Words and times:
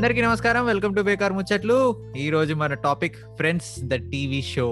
అందరికీ 0.00 0.22
నమస్కారం. 0.22 0.66
Welcome 0.66 0.92
to 0.96 1.00
బేకార్ 1.06 1.32
ముచ్చట్లు. 1.32 1.76
ఈ 2.16 2.26
రోజు 2.30 2.52
మన 2.54 2.74
topic 2.74 3.16
Friends 3.36 3.72
the 3.88 3.94
TV 4.12 4.42
show. 4.42 4.66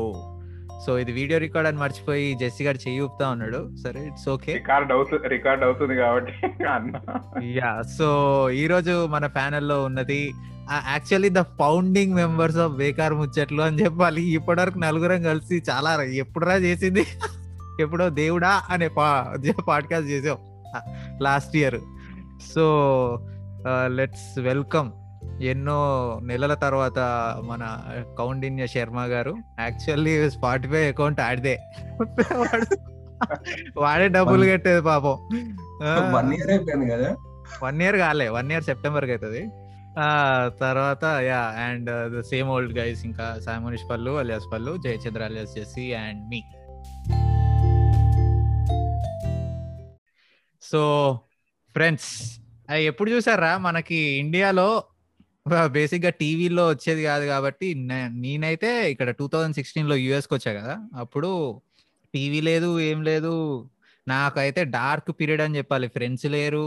So 0.87 0.99
ఇది 0.99 1.13
వీడియో 1.13 1.39
రికార్డ్ 1.39 1.69
అని 1.69 1.79
మర్చిపోయి 1.79 2.35
జెస్సీ 2.35 2.65
గారు 2.65 2.77
చెయ్యి 2.77 3.01
ఊపుతా 3.01 3.29
ఉన్నాడు. 3.31 3.61
సరే 3.83 4.01
ఇట్స్ 4.07 4.29
ఓకే. 4.29 4.53
రికార్డ్ 4.55 4.93
అవుతుంది 4.93 5.29
రికార్డ్ 5.29 5.65
అవుతుంది 5.65 5.97
కాబట్టి 5.97 6.33
యా 7.57 7.73
సో 7.99 8.07
ఈ 8.51 8.67
రోజు 8.67 9.07
మన 9.15 9.27
ప్యానెల్లో 9.27 9.85
ఉన్నది 9.85 10.31
actually 10.93 11.31
the 11.33 11.43
founding 11.59 12.15
members 12.15 12.57
of 12.57 12.73
Bekaar 12.73 13.15
Muchatlu 13.15 13.63
అని 13.63 13.83
చెప్పాలి. 13.85 14.25
ఇప్పటివరకు 14.35 14.79
నలుగురం 14.79 15.23
కలిసి 15.23 15.63
చాలా 15.71 15.93
ఎప్పుడురా 16.23 16.55
చేసింది? 16.55 17.05
ఎప్పుడో 17.81 18.09
దేవుడా 18.23 18.55
అనే 18.71 18.89
పా 18.89 19.11
పాడ్కాస్ట్ 19.69 20.11
చేసాం 20.11 20.39
last 21.23 21.57
year. 21.57 21.79
So 22.55 22.65
let's 23.99 24.41
welcome 24.41 24.91
ఎన్నో 25.43 25.79
నెలల 26.23 26.55
తర్వాత 26.55 26.99
మన 27.45 27.65
కౌండిన్య 28.19 28.67
శర్మ 28.67 29.05
గారు 29.05 29.37
యాక్చువల్లీ 29.61 30.31
స్పాటిఫై 30.31 30.89
అకౌంట్ 30.89 31.21
ఆడిదే. 31.21 31.59
వాడు 33.77 34.07
డబ్బులు 34.07 34.47
కట్టేది 34.47 34.83
పాపం. 34.83 35.17
వన్ 36.15 36.35
ఇయర్ 36.35 36.51
అయిపోయింది 36.51 36.91
కదా? 36.91 37.17
వన్ 37.63 37.83
ఇయర్ 37.83 37.97
కాలే 37.97 38.29
వన్ 38.29 38.53
ఇయర్ 38.53 38.65
సెప్టెంబర్కి 38.65 39.13
అవుతుంది 39.13 39.43
ఆ 39.99 40.09
తర్వాత 40.61 41.05
yeah 41.05 41.41
and 41.41 41.91
the 42.11 42.21
same 42.21 42.49
old 42.49 42.79
guys 42.79 43.05
ఇంకా 43.05 43.39
Samonish 43.45 43.91
Pallu 43.91 44.11
alias 44.11 44.53
Pallu 44.53 44.77
Jayachandra 44.77 45.23
alias 45.23 45.55
Jessie 45.55 45.93
and 45.93 46.29
me. 46.29 46.41
So 50.63 50.83
Friends 51.77 52.11
ఎప్పుడు 52.71 53.11
చూసారా? 53.11 53.59
మనకి 53.59 53.97
ఇండియాలో 53.97 54.69
బేసిక్గా 55.67 56.11
టీవీలో 56.11 56.69
వచ్చేది 56.69 57.03
కాదు 57.03 57.25
కాబట్టి 57.25 57.75
నే- 57.75 58.11
నేనైతే 58.21 58.91
ఇక్కడ 58.91 59.11
టూ 59.11 59.29
థౌజండ్ 59.29 59.55
సిక్స్టీన్లో 59.55 59.97
యుఎస్కి 59.97 60.35
వచ్చా 60.35 60.53
కదా 60.53 60.75
అప్పుడు 60.95 61.61
టీవీ 62.15 62.41
లేదు 62.41 62.81
ఏం 62.81 63.03
లేదు. 63.03 63.33
నాకైతే 64.09 64.65
డార్క్ 64.65 65.21
పీరియడ్ 65.21 65.43
అని 65.43 65.57
చెప్పాలి. 65.57 65.89
ఫ్రెండ్స్ 65.89 66.27
లేరు 66.27 66.65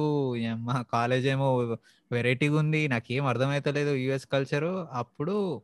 మా 0.55 0.85
కాలేజ్ 0.93 1.27
ఏమో 1.27 1.47
వెరైటీగా 2.11 2.57
ఉంది 2.57 2.87
నాకేం 2.87 3.25
అర్థమవుతలేదు 3.25 3.95
యుఎస్ 3.95 4.27
కల్చరు. 4.33 4.87
అప్పుడు 4.91 5.61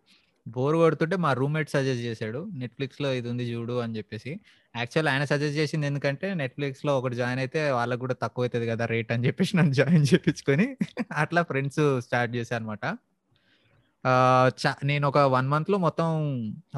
బోర్ 0.47 0.75
కొడుతుంటే 0.75 1.15
మా 1.15 1.33
రూమ్మేట్ 1.33 1.69
సజెస్ట్ 1.69 2.03
చేశాడు 2.03 2.49
నెట్ఫ్లిక్స్లో 2.53 3.13
ఇది 3.13 3.29
ఉంది 3.29 3.43
చూడు 3.43 3.79
అని 3.79 3.97
చెప్పేసి. 3.97 4.31
యాక్చువల్ 4.75 5.07
ఆయన 5.07 5.23
సజెస్ట్ 5.23 5.57
చేసింది 5.57 5.87
ఎందుకంటే 5.87 6.33
నెట్ఫ్లిక్స్లో 6.33 6.97
ఒకటి 6.97 7.15
జాయిన్ 7.15 7.39
అయితే 7.39 7.71
వాళ్ళకి 7.71 7.99
కూడా 7.99 8.13
తక్కువ 8.13 8.43
అవుతుంది 8.43 8.67
కదా 8.67 8.85
రేట్ 8.85 9.11
అని 9.11 9.27
చెప్పేసి 9.27 9.57
నన్ను 9.57 9.73
జాయిన్ 9.73 10.05
చేయించుకొని 10.13 10.67
అట్లా 11.11 11.43
ఫ్రెండ్స్ 11.43 12.01
స్టార్ట్ 12.01 12.35
చేశాను 12.35 12.63
అనమాట 12.63 12.85
నేను 14.89 15.05
ఒక 15.07 15.19
వన్ 15.33 15.47
మంత్లో 15.53 15.77
మొత్తం 15.85 16.07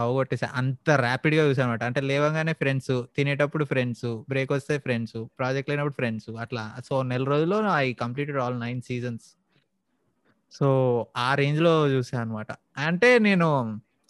అవగొట్టేసా. 0.03 0.47
అంత 0.59 0.89
ర్యాపిడ్గా 1.05 1.43
చూసాను 1.47 1.65
అనమాట 1.65 1.83
అంటే 1.89 2.01
లేవగానే 2.09 2.53
ఫ్రెండ్స్ 2.61 2.93
తినేటప్పుడు 3.17 3.65
ఫ్రెండ్స్ 3.71 4.07
బ్రేక్ 4.29 4.51
వస్తే 4.51 4.75
ఫ్రెండ్స్ 4.85 5.17
ప్రాజెక్ట్ 5.39 5.69
లేనప్పుడు 5.71 5.97
ఫ్రెండ్స్ 5.99 6.29
అట్లా. 6.43 6.63
సో 6.87 6.95
నెల 7.11 7.23
రోజుల్లో 7.23 7.59
I 7.75 7.85
completed 8.03 8.39
all 8.43 8.57
nine 8.59 8.81
seasons. 8.89 9.27
So 10.51 10.67
ఆ 11.17 11.29
రేంజ్లో 11.35 11.73
చూసాను 11.87 12.21
అనమాట 12.21 12.51
అంటే 12.87 13.09
నేను 13.27 13.49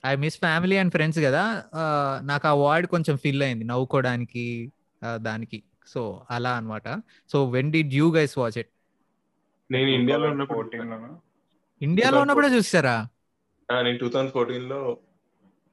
I 0.03 0.13
miss 0.15 0.37
family 0.39 0.75
and 0.81 0.93
friends 0.95 1.19
కదా. 1.19 1.43
నాకు 2.23 2.45
ఆ 2.47 2.53
వార్డ్ 2.63 2.87
కొంచెం 2.87 3.15
ఫిల్ 3.17 3.43
అయింది 3.47 3.65
నవ్వుకోవడానికి 3.71 4.45
దానికి. 5.27 5.59
సో 5.87 6.01
అలా 6.31 6.51
అన్నమాట 6.57 6.87
so 7.31 7.37
when 7.55 7.71
did 7.71 7.93
you 7.99 8.07
guys 8.15 8.35
watch 8.37 8.57
it? 8.57 8.71
నేను 9.69 9.89
ఇండియాలో 9.97 10.27
ఉన్నప్పుడు 10.29 10.57
ఫోర్టీన్ 10.59 10.87
లోను 10.91 11.09
ఇండియాలో 11.81 12.19
ఉన్నప్పుడే 12.22 12.47
చూసారా? 12.47 13.08
నేను 13.81 13.97
టూ 13.97 14.09
థౌసండ్ 14.09 14.31
ఫోర్టీన్లో 14.31 14.97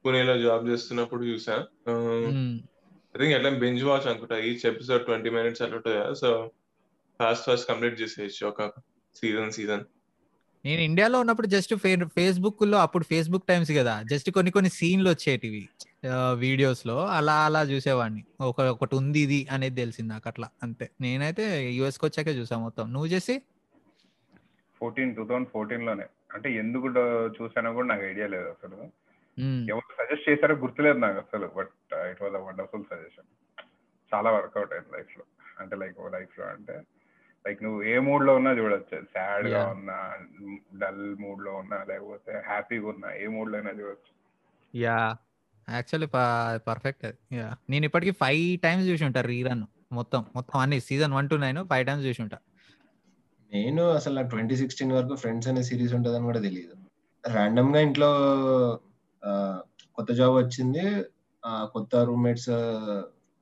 పూణేలో 0.05 0.37
జాబ్ 0.41 0.69
చేస్తున్నప్పుడు 0.69 1.23
చూసా. 1.23 1.53
ఐ 1.55 3.19
థింక్ 3.19 3.33
ఎట్లా 3.33 3.49
బెంజ్ 3.49 3.83
వాచ్ 3.83 4.07
అనుకుంటా. 4.07 4.37
ఈచ్ 4.37 4.65
ఎపిసోడ్ 4.65 5.05
ట్వంటీ 5.05 5.29
మినిట్స్ 5.29 5.61
అట్లా 5.61 6.13
సో 6.13 6.51
ఫాస్ట్ 7.19 7.45
ఫాస్ట్ 7.45 7.69
కంప్లీట్ 7.69 8.01
చేసేయచ్చు 8.01 8.47
ఒక 8.47 8.67
సీజన్ 9.15 9.51
సీజన్ 9.51 9.83
నేను 10.65 10.81
ఇండియాలో 10.81 11.19
ఉన్నప్పుడు 11.19 11.47
జస్ట్ 11.47 11.75
ఫేస్బుక్లో 12.05 12.77
అప్పుడు 12.77 13.03
ఫేస్బుక్ 13.03 13.45
టైమ్స్ 13.47 13.71
కదా. 13.71 14.03
జస్ట్ 14.11 14.31
కొన్ని 14.31 14.51
కొన్ని 14.51 14.69
సీన్లు 14.69 15.09
వచ్చేటివి 15.09 15.69
వీడియోస్లో. 16.33 17.05
అలా 17.07 17.35
అలా 17.45 17.61
చూసేవాడిని. 17.63 18.23
ఒక 18.41 18.61
ఒకటి 18.61 18.95
ఉంది 18.95 19.19
ఇది 19.19 19.47
అనేది 19.51 19.75
తెలిసింది 19.75 20.09
నాకు 20.13 20.27
అట్లా. 20.27 20.49
అంతే. 20.63 20.89
నేనైతే 21.01 21.71
యుఎస్కి 21.71 22.05
వచ్చాకే 22.05 22.31
చూసా 22.31 22.57
మొత్తం. 22.57 22.93
నువ్వు 22.93 23.07
చేసి? 23.07 23.41
ఫోర్టీన్ 24.79 25.15
టూ 25.15 25.23
థౌసండ్ 25.25 25.49
ఫోర్టీన్లోనే 25.49 26.05
అంటే 26.33 26.47
ఎందుకు 26.53 26.87
చూసానో 27.37 27.73
కూడా 27.73 27.87
నాకు 27.87 28.03
ఐడియా 28.03 28.27
లేదు 28.27 28.49
అసలు. 28.49 28.77
ఎవరు 29.69 29.95
సజెస్ట్ 29.99 30.29
చేశారో 30.29 30.55
గుర్తులేదు 30.55 30.97
నాకు 30.97 31.17
అసలు 31.17 31.47
but 31.57 31.73
it 32.11 32.21
was 32.21 32.35
a 32.35 32.39
wonderful 32.39 32.83
suggestion 32.91 33.29
చాలా 34.13 34.29
వర్కౌట్ 34.31 34.73
అయింది 34.73 34.97
లైఫ్లో 34.97 35.23
అంటే 35.59 35.75
లైక్ 35.75 35.97
లైఫ్లో 36.13 36.45
అంటే 36.45 36.75
లైక్ 37.47 37.63
నువ్వు 37.63 37.83
ఏ 37.83 37.99
మూడ్లో 37.99 38.35
ఉన్నా 38.35 38.51
చూడొచ్చు. 38.51 38.97
సాడ్గా. 39.13 39.61
ఉన్నా 39.67 39.97
డల్ 40.79 41.15
మూడ్లో 41.15 41.51
ఉన్నా 41.55 41.77
లేకపోతే 41.89 42.43
హ్యాపీగా 42.47 42.87
ఉన్నా 42.87 43.09
ఏ 43.13 43.27
మూడ్లో 43.27 43.57
అయినా 43.57 43.71
చూడొచ్చు. 43.71 44.11
యా 44.75 44.97
యాక్చువల్లీ 45.69 46.07
పర్ఫెక్ట్ 46.67 47.05
అది 47.05 47.37
యా 47.37 47.55
నేను 47.69 47.85
ఇప్పటికి 47.85 48.11
ఫైవ్ 48.11 48.59
టైమ్స్ 48.59 48.87
చూసి 48.89 49.05
ఉంటా 49.05 49.21
రీరన్ 49.21 49.63
మొత్తం 49.91 50.25
మొత్తం 50.35 50.59
అన్ని. 50.59 50.79
Season 50.79 51.13
one 51.13 51.29
to 51.29 51.35
nine 51.35 51.59
five 51.69 51.85
times 51.87 52.05
చూసి 52.05 52.21
ఉంటా. 52.21 52.37
నేను 53.53 53.83
అసలు 53.89 54.27
ట్వంటీ 54.29 54.55
సిక్స్టీన్ 54.55 54.91
వరకు 54.91 55.15
ఫ్రెండ్స్ 55.15 55.47
అనే 55.47 55.63
సిరీస్ 55.63 55.93
ఉంటుందని 55.93 56.23
కూడా 56.23 56.39
తెలియదు 56.39 56.75
ర్యాండమ్గా 57.33 57.79
ఇంట్లో 57.79 58.09
కొత్త 59.95 60.11
జాబ్ 60.13 60.35
వచ్చింది. 60.35 61.05
కొత్త 61.45 61.95
రూమ్మేట్స్ 61.95 62.49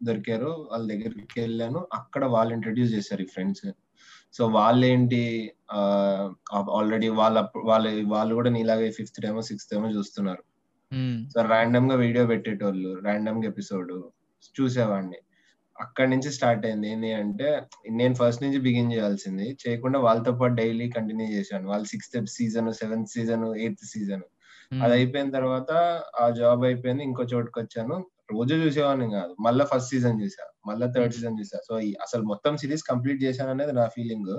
దొరికారు. 0.04 0.68
వాళ్ళ 0.72 0.86
దగ్గరికి 0.92 1.40
వెళ్ళాను. 1.40 1.88
అక్కడ 1.94 2.26
వాళ్ళు 2.26 2.54
ఇంట్రడ్యూస్ 2.54 2.94
చేశారు 2.94 3.22
ఈ 3.22 3.26
ఫ్రెండ్స్ 3.26 3.68
సో 4.34 4.48
వాళ్ళేంటి 4.48 5.52
ఆల్రెడీ 6.54 7.08
వాళ్ళ 7.08 7.38
వాళ్ళ 7.64 7.86
వాళ్ళు 8.08 8.34
కూడా 8.36 8.50
నీలాగే 8.50 8.92
ఫిఫ్త్ 8.92 9.22
టైమో 9.24 9.42
సిక్స్త్ 9.42 9.72
టైమో 9.72 9.88
చూస్తున్నారు. 9.90 10.44
సో 11.30 11.42
ర్యాండమ్గా 11.42 11.96
వీడియో 11.96 12.26
పెట్టేటోళ్ళు 12.26 13.00
ర్యాండమ్గా 13.00 13.48
ఎపిసోడ్ 13.50 13.94
చూసేవాడిని. 14.62 15.20
అక్కడి 15.78 16.10
నుంచి 16.10 16.30
స్టార్ట్ 16.32 16.66
అయింది. 16.66 16.88
ఏంటి 16.90 17.10
అంటే 17.14 17.48
నేను 18.00 18.16
ఫస్ట్ 18.16 18.44
నుంచి 18.44 18.60
బిగిన్ 18.60 18.92
చేయాల్సింది 18.94 19.48
చేయకుండా 19.64 20.00
వాళ్ళతో 20.00 20.32
పాటు 20.32 20.54
డైలీ 20.54 20.86
కంటిన్యూ 20.90 21.28
చేశాను 21.28 21.66
వాళ్ళు 21.70 21.88
sixth 21.94 22.18
season 22.38 22.70
seventh 22.82 23.14
season 23.16 23.46
eighth 23.64 23.86
season. 23.94 24.26
అది 24.84 24.94
అయిపోయిన 24.94 25.30
తర్వాత 25.30 25.72
ఆ 26.22 26.28
జాబ్ 26.40 26.62
అయిపోయింది 26.64 27.04
ఇంకో 27.04 27.24
చోటుకి 27.34 27.60
వచ్చాను. 27.60 27.98
రోజు 28.32 28.54
చూసేవాడిని 28.56 29.08
కాదు. 29.12 29.34
మళ్ళీ 29.46 29.66
ఫస్ట్ 29.72 29.90
సీజన్ 29.90 30.22
చూసా 30.24 30.46
మళ్ళీ 30.70 30.86
థర్డ్ 30.94 31.14
సీజన్ 31.18 31.40
చూసా. 31.42 31.58
సో 31.68 31.74
అసలు 32.06 32.24
మొత్తం 32.24 32.54
సిరీస్ 32.58 32.84
కంప్లీట్ 32.84 33.20
చేశాను 33.24 33.52
అనేది 33.52 33.74
నా 33.74 33.86
ఫీలింగ్. 33.88 34.32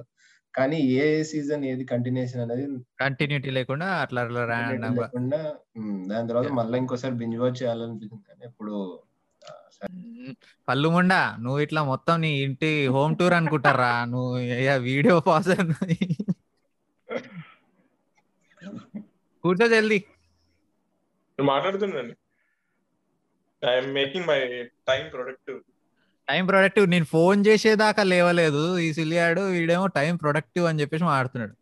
కానీ 0.55 0.79
ఏ 1.01 1.05
సీజన్ 1.31 1.65
ఏది 1.65 1.85
కంటిన్యూషన్ 1.85 2.43
అనేది 2.45 2.65
కంటిన్యూటీ 3.03 3.51
లేకుండా 3.51 3.87
అట్లా 4.05 4.23
లేకుండా 4.25 5.41
దాని 6.13 6.29
తర్వాత. 6.29 6.51
మళ్ళీ 6.61 6.79
ఇంకోసారి 6.79 7.15
బింజ్ 7.15 7.39
వాచ్ 7.43 7.59
చేయాలనిపించింది. 7.63 8.25
కానీ 8.31 8.45
ఇప్పుడు. 8.53 8.77
పళ్ళు 10.69 10.89
ముండా 10.89 11.37
నువ్వు 11.41 11.59
ఇట్లా 11.59 11.85
మొత్తం 11.85 12.21
నీ 12.21 12.31
ఇంటి 12.43 12.87
హోమ్ 12.87 13.17
టూర్ 13.19 13.33
అనుకుంటారా? 13.33 14.05
నువ్వు 14.05 14.33
వీడియో 14.83 15.21
పాస్ 15.21 15.49
కూర్చో 19.43 19.67
జల్దీ. 19.69 19.99
నేను. 21.39 21.47
మాట్లాడుతున్నాను 21.47 22.15
I'm 23.67 23.93
making 23.95 24.27
my 24.27 24.41
time 24.89 25.09
productive 25.13 25.61
time 26.29 26.47
productive 26.47 26.87
నేను 26.91 27.05
ఫోన్ 27.05 27.47
చేసేదాకా 27.47 28.03
లేవలేదు. 28.03 28.79
ఈ 28.79 28.93
సిలియాడు 28.93 29.41
వీడేమో 29.41 29.87
టైం 29.87 30.17
ప్రొడక్టివ్ 30.17 30.67
అని 30.67 30.81
చెప్పేసి 30.81 31.05
మాట్లాడుతున్నాడు. 31.05 31.55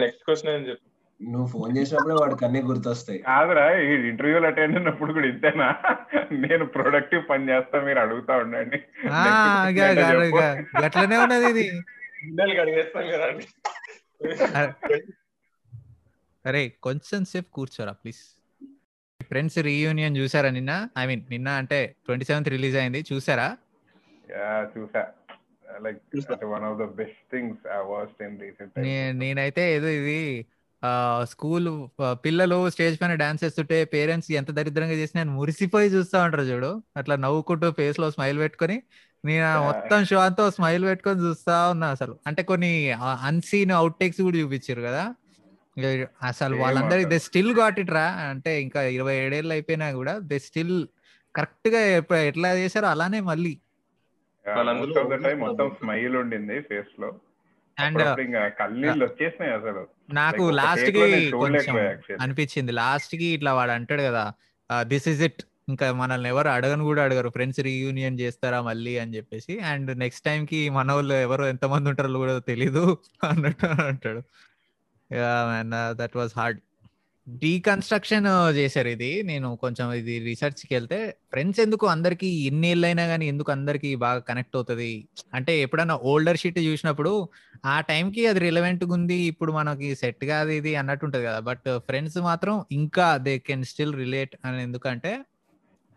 నెక్స్ట్ 0.00 0.24
క్వశ్చన్ 0.24 0.54
ఏం 0.54 0.62
చెప్పు? 0.70 0.91
నువ్వు 1.22 1.46
ఫోన్ 1.46 1.78
చేసినప్పుడే 1.78 2.14
వాడికి 2.14 2.44
అన్ని 2.44 2.62
గుర్తొస్తాయి. 2.62 3.18
కాదురా 3.18 3.80
ఈ 3.80 3.86
ఇంటర్వ్యూలు 3.86 4.46
అటెండ్ 4.46 4.76
అయినప్పుడు 4.76 5.12
కూడా 5.12 5.26
ఇంతేనా? 5.26 5.76
నేను 6.32 6.66
ప్రొడక్టివ్ 6.66 7.22
పని 7.30 7.48
చేస్తా 7.48 7.80
మీరు 7.80 7.98
అడుగుతా 7.98 8.36
ఉండండి. 8.36 8.80
ఆ, 9.12 9.64
Next 9.68 9.80
గా- 9.80 9.90
ఏంటో 9.90 10.02
గా- 10.02 10.24
చెప్పు. 10.24 10.36
గా- 10.36 10.84
గట్లనే 10.84 11.16
ఉన్నది 11.16 11.46
ఇది. 11.46 11.70
అరే 16.46 16.72
కొంచెం 16.82 17.24
సేపు 17.24 17.52
కూర్చోరా 17.52 17.92
ప్లీజ్. 17.92 18.38
ఫ్రెండ్స్ 19.24 19.58
రీయూనియన్ 19.58 20.16
చూసారా 20.16 20.50
నిన్న? 20.50 20.88
ఐ 20.98 21.06
మీన్ 21.06 21.22
నిన్న 21.30 21.48
అంటే 21.48 21.94
ట్వంటీ 22.06 22.24
సెవెంత్ 22.24 22.48
రిలీజ్ 22.48 22.76
అయింది 22.76 23.04
చూసారా? 23.12 23.56
చూసా. 24.78 25.06
లైక్ 25.80 25.98
చూసా. 26.16 26.46
One 26.46 26.64
of 26.64 26.78
the 26.78 26.96
best 26.96 27.32
things 27.32 27.68
I 27.68 27.76
watched 27.76 28.22
in 28.22 28.40
recent 28.40 28.80
నే- 28.80 29.16
నేనైతే 29.16 29.74
ఏదో 29.76 29.88
ఇది 29.88 30.46
స్కూల్ 31.24 31.68
పిల్లలు 32.24 32.70
స్టేజ్ 32.70 32.96
పైన 33.00 33.14
డాన్స్ 33.14 33.44
చేస్తుంటే 33.44 33.84
పేరెంట్స్ 33.94 34.30
ఎంత 34.32 34.50
దరిద్రంగా 34.50 34.96
చేసి 35.00 35.14
నేను 35.16 35.32
మురిసిపోయి 35.32 35.88
చూస్తా 35.88 36.24
ఉంటారు 36.24 36.42
చూడు. 36.42 36.70
అట్లా 36.96 37.16
నవ్వుకుంటూ 37.24 37.68
ఫేస్లో 37.72 38.08
స్మైల్ 38.10 38.38
పెట్టుకొని 38.38 38.76
నేను 39.24 39.48
మొత్తం 39.64 39.98
షో 40.04 40.18
అంతా 40.20 40.44
స్మైల్ 40.50 40.84
పెట్టుకొని 40.84 41.20
చూస్తా 41.20 41.56
ఉన్నా 41.70 41.88
అసలు. 41.88 42.14
అంటే 42.28 42.42
కొన్ని 42.42 42.72
అన్సీన్ 43.28 43.72
అవుట్ 43.72 43.98
టేక్స్ 44.00 44.22
కూడా 44.22 44.38
చూపించారు 44.38 44.82
కదా. 44.82 45.04
అసలు 46.22 46.54
వాళ్ళందరికి 46.62 47.06
దే. 47.06 47.18
స్టిల్ 47.26 47.52
గాట్ 47.58 47.78
ఇట్ 47.80 47.92
రా. 47.92 48.06
అంటే 48.30 48.52
ఇంకా 48.62 48.80
ఇరవై 48.96 49.14
ఏడేళ్ళు 49.16 49.52
అయిపోయినా 49.52 49.86
కూడా 50.00 50.14
దే 50.30 50.38
స్టిల్ 50.46 50.74
కరెక్ట్గా 51.34 51.80
ఎట్లా 52.22 52.48
చేశారో 52.54 52.88
అలానే 52.88 53.20
మళ్ళీ. 53.30 53.54
మొత్తం. 55.40 55.68
స్మైల్ 55.78 56.16
ఉండింది 56.16 56.56
ఫేస్లో 56.68 57.10
అండ్ 57.76 58.02
కన్నీళ్ళు 58.58 59.04
వచ్చేసినాయి 59.06 59.52
అసలు. 59.52 59.82
నాకు 60.12 60.50
లాస్ట్కి 60.50 61.30
కొంచెం. 61.30 61.76
అనిపించింది. 62.20 62.72
లాస్ట్కి 62.72 63.24
ఇట్లా 63.24 63.52
వాడు 63.52 63.70
అంటాడు 63.70 64.02
కదా 64.02 64.24
దిస్ 64.82 65.08
ఇస్ 65.08 65.22
ఇట్ 65.22 65.42
ఇంకా 65.68 65.92
మనల్ని 65.92 66.28
ఎవరు 66.28 66.48
అడగను 66.48 66.84
కూడా 66.84 67.02
అడగరు. 67.04 67.28
ఫ్రెండ్స్ 67.28 67.60
రీయూనియన్ 67.60 68.20
చేస్తారా 68.20 68.62
మళ్ళీ? 68.62 68.98
అని 68.98 69.16
చెప్పేసి. 69.16 69.58
అండ్ 69.60 69.98
నెక్స్ట్ 69.98 70.24
టైం 70.24 70.44
కి 70.44 70.70
మన 70.70 70.92
వాళ్ళు 70.92 71.14
ఎవరు 71.14 71.44
ఎంతమంది 71.44 71.88
ఉంటారో 71.90 72.12
కూడా 72.18 72.38
తెలీదు 72.38 72.98
అన్నట్టు 73.24 73.66
అంటాడు. 73.66 74.22
దట్ 75.96 76.16
వాజ్ 76.16 76.32
హార్డ్ 76.36 76.60
డీకన్స్ట్రక్షన్ 77.26 78.26
చేశారు 78.58 78.88
ఇది. 78.94 79.10
నేను 79.28 79.48
కొంచెం 79.64 79.86
ఇది 79.98 80.14
రీసెర్చ్కి 80.28 80.72
వెళ్తే 80.76 80.98
ఫ్రెండ్స్ 81.32 81.60
ఎందుకు 81.64 81.86
అందరికి 81.94 82.28
ఎన్ని 82.48 82.68
ఏళ్ళైనా 82.72 83.04
కానీ 83.12 83.24
ఎందుకు 83.32 83.50
అందరికి 83.54 83.90
బాగా 84.04 84.20
కనెక్ట్ 84.30 84.56
అవుతుంది? 84.58 84.90
అంటే 85.38 85.52
ఎప్పుడైనా 85.64 85.96
ఓల్డర్ 86.12 86.40
షీట్ 86.42 86.60
చూసినప్పుడు 86.68 87.12
ఆ 87.74 87.76
టైంకి 87.90 88.22
అది 88.30 88.42
రిలవెంట్ 88.46 88.84
ఉంది 88.96 89.18
ఇప్పుడు 89.32 89.52
మనకి 89.58 89.90
సెట్ 90.02 90.24
కాదు 90.32 90.52
ఇది 90.58 90.72
అన్నట్టు 90.82 91.06
ఉంటుంది 91.08 91.24
కదా. 91.30 91.40
బట్ 91.50 91.68
ఫ్రెండ్స్ 91.88 92.18
మాత్రం 92.28 92.54
ఇంకా 92.80 93.08
దే 93.26 93.34
కెన్ 93.48 93.64
స్టిల్ 93.72 93.94
రిలేట్ 94.02 94.36
అని 94.44 94.62
ఎందుకంటే 94.68 95.12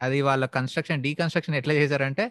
అది 0.01 0.17
వాళ్ళ 0.29 0.45
కన్స్ట్రక్షన్ 0.57 1.03
డీకన్స్ట్రక్షన్ 1.07 1.55
ఎట్లా 1.61 1.73
చేశారంటే 1.81 2.25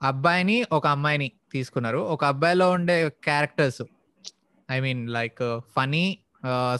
అబ్బాయిని 0.00 0.58
ఒక 0.76 0.86
అమ్మాయిని 0.96 1.28
తీసుకున్నారు. 1.54 2.00
ఒక 2.14 2.22
అబ్బాయిలో 2.32 2.66
ఉండే 2.76 2.96
characters 3.28 3.82
I 4.68 4.78
mean 4.84 5.02
like 5.16 5.42
funny 5.76 6.06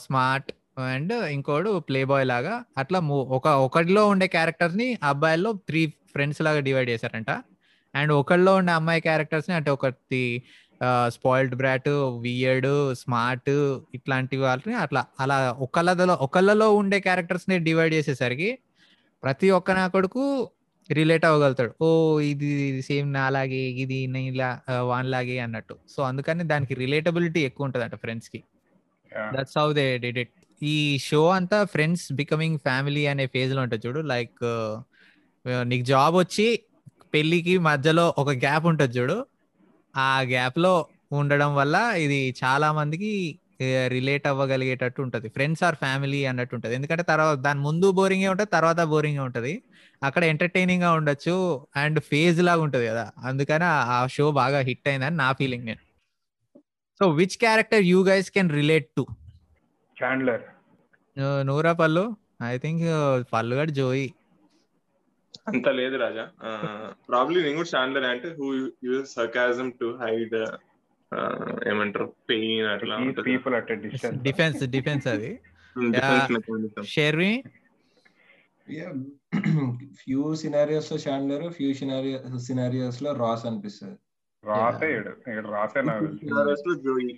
smart 0.05 0.51
and 0.77 1.13
ఇంకోడు 1.37 1.71
ప్లే 1.89 2.01
బాయ్ 2.11 2.27
లాగా 2.33 2.55
అట్లా 2.81 2.99
ఒక 3.37 3.47
ఒకటిలో 3.67 4.03
ఉండే 4.13 4.27
క్యారెక్టర్స్ని 4.37 4.89
అబ్బాయిల్లో 5.11 5.51
త్రీ 5.69 5.83
ఫ్రెండ్స్ 6.13 6.41
లాగా 6.47 6.61
డివైడ్ 6.69 6.89
చేశారంట. 6.93 7.31
అండ్ 7.95 8.13
ఒకళ్ళలో 8.21 8.53
ఉండే 8.61 8.73
అమ్మాయి 8.79 9.03
క్యారెక్టర్స్ని 9.09 9.55
అంటే 9.59 9.71
ఒకటి 9.77 10.23
స్పాయిల్డ్ 11.17 11.55
బ్రాట్ 11.61 11.91
వియర్డ్ 12.25 12.71
స్మార్ట్ 13.03 13.53
ఇట్లాంటి 13.97 14.37
వాళ్ళని 14.45 14.75
అట్లా 14.85 15.03
అలా 15.23 15.37
ఒకళ్ళలో 15.67 16.15
ఒకళ్ళలో 16.27 16.69
ఉండే 16.81 16.99
క్యారెక్టర్స్ని 17.07 17.57
డివైడ్ 17.69 17.95
చేసేసరికి 17.95 18.51
ప్రతి 19.23 19.49
ఒక్క 19.59 19.71
నా 19.79 19.85
కొడుకు 19.95 20.25
రిలేట్ 20.91 21.25
అవ్వగలుగుతాడు. 21.29 21.73
ఓ 21.85 21.87
ఇది 22.31 22.49
సేమ్ 22.89 23.09
నాలాగే 23.13 23.63
ఇది 23.83 23.99
నీలా 24.15 24.51
వాన్లాగే 24.91 25.37
అన్నట్టు. 25.45 25.75
సో 25.95 26.01
అందుకని 26.11 26.45
దానికి 26.53 26.75
రిలేటబిలిటీ 26.83 27.41
ఎక్కువ 27.49 27.67
ఉంటదంట 27.69 27.97
ఫ్రెండ్స్కి. 28.05 28.41
That's 29.35 29.57
how 29.59 29.67
they 29.79 29.87
did 30.05 30.19
it 30.25 30.36
ఈ 30.63 30.99
షో 30.99 31.29
అంతా 31.29 31.65
ఫ్రెండ్స్ 31.65 32.13
బికమింగ్ 32.13 32.59
ఫ్యామిలీ 32.59 33.07
అనే 33.07 33.27
ఫేజ్లో 33.27 33.63
ఉంటుంది 33.63 33.87
చూడు. 33.87 34.01
లైక్ 34.01 34.45
నీకు 35.63 35.85
జాబ్ 35.85 36.15
వచ్చి 36.17 36.61
పెళ్ళికి 37.15 37.59
మధ్యలో 37.59 38.15
ఒక 38.19 38.31
గ్యాప్ 38.31 38.67
ఉంటుంది 38.67 38.99
చూడు. 38.99 39.27
ఆ 39.97 40.21
గ్యాప్లో 40.21 40.87
ఉండడం 41.13 41.55
వల్ల 41.55 41.77
ఇది 41.77 42.35
చాలా 42.45 42.73
మందికి 42.73 43.39
రిలేట్ 43.89 44.27
అవ్వగలిగేటట్టు 44.27 45.03
ఉంటుంది. 45.03 45.29
ఫ్రెండ్స్ 45.29 45.63
ఆర్ 45.65 45.75
ఫ్యామిలీ 45.75 46.25
అన్నట్టు 46.25 46.55
ఉంటుంది. 46.55 46.75
ఎందుకంటే 46.75 47.03
తర్వాత 47.03 47.37
దాని 47.39 47.61
ముందు 47.61 47.91
బోరింగ్ 47.91 48.25
ఉంటుంది 48.25 48.51
తర్వాత 48.53 48.81
బోరింగ్ 48.81 49.19
ఉంటుంది. 49.19 49.63
అక్కడ 50.03 50.25
ఎంటర్టైనింగ్గా 50.25 50.93
ఉండొచ్చు 50.93 51.67
అండ్ 51.77 52.01
ఫేజ్ 52.01 52.43
లాగా 52.43 52.63
ఉంటుంది 52.63 52.87
కదా. 52.87 53.13
అందుకని 53.25 53.65
ఆ 53.65 54.07
షో 54.07 54.33
బాగా 54.33 54.59
హిట్ 54.59 54.89
అయిందని 54.89 55.17
నా 55.17 55.33
ఫీలింగ్ 55.33 55.65
నేను. 55.65 55.83
So 57.01 57.09
which 57.11 57.39
character 57.39 57.83
you 57.83 58.05
guys 58.05 58.31
can 58.31 58.51
relate 58.51 58.89
to 58.97 59.07
Chandler 59.97 60.45
నూరా 61.49 61.73
పల్లు 61.81 62.05
ఐ 62.45 62.55
థింక్ 62.65 62.85
పల్లు 63.33 63.55
గడ్ 63.61 63.73
జోయి. 63.81 64.09
అంత 65.51 65.69
లేదు 65.79 65.97
రాజా. 66.03 66.25
ప్రాబ్లీ 67.09 67.39
నేను 67.43 67.57
కూడా 67.57 67.73
చాండ్లర్ 67.75 68.07
అంటే 68.13 68.29
who 68.39 68.47
use 68.89 69.09
sarcasm 69.17 69.69
to 69.81 69.89
hide 70.03 70.37
ఏమంటారు 71.71 72.07
పెయిన్ 72.31 72.67
అట్లా 72.75 72.97
people 73.29 73.55
at 73.55 73.73
distance 73.85 74.23
defence 74.29 74.65
defence 74.77 75.09
అది. 75.17 75.33
Defense 75.77 76.31
mechanism. 76.35 76.85
షెర్వి 76.95 77.33
ఫ్యూ 80.01 80.23
సినారియోస్లో 80.43 80.97
చాండ్లర్ 80.99 81.45
ఫ్యూ 81.57 81.69
సినారియో 81.81 82.39
సినారియోస్లో 82.47 83.11
రాస్ 83.23 83.45
అనిపిస్తుంది. 83.51 83.99
రాసే 84.45 84.89
రాసే 85.51 85.81
నాకు 85.91 86.07
జోయి. 86.87 87.15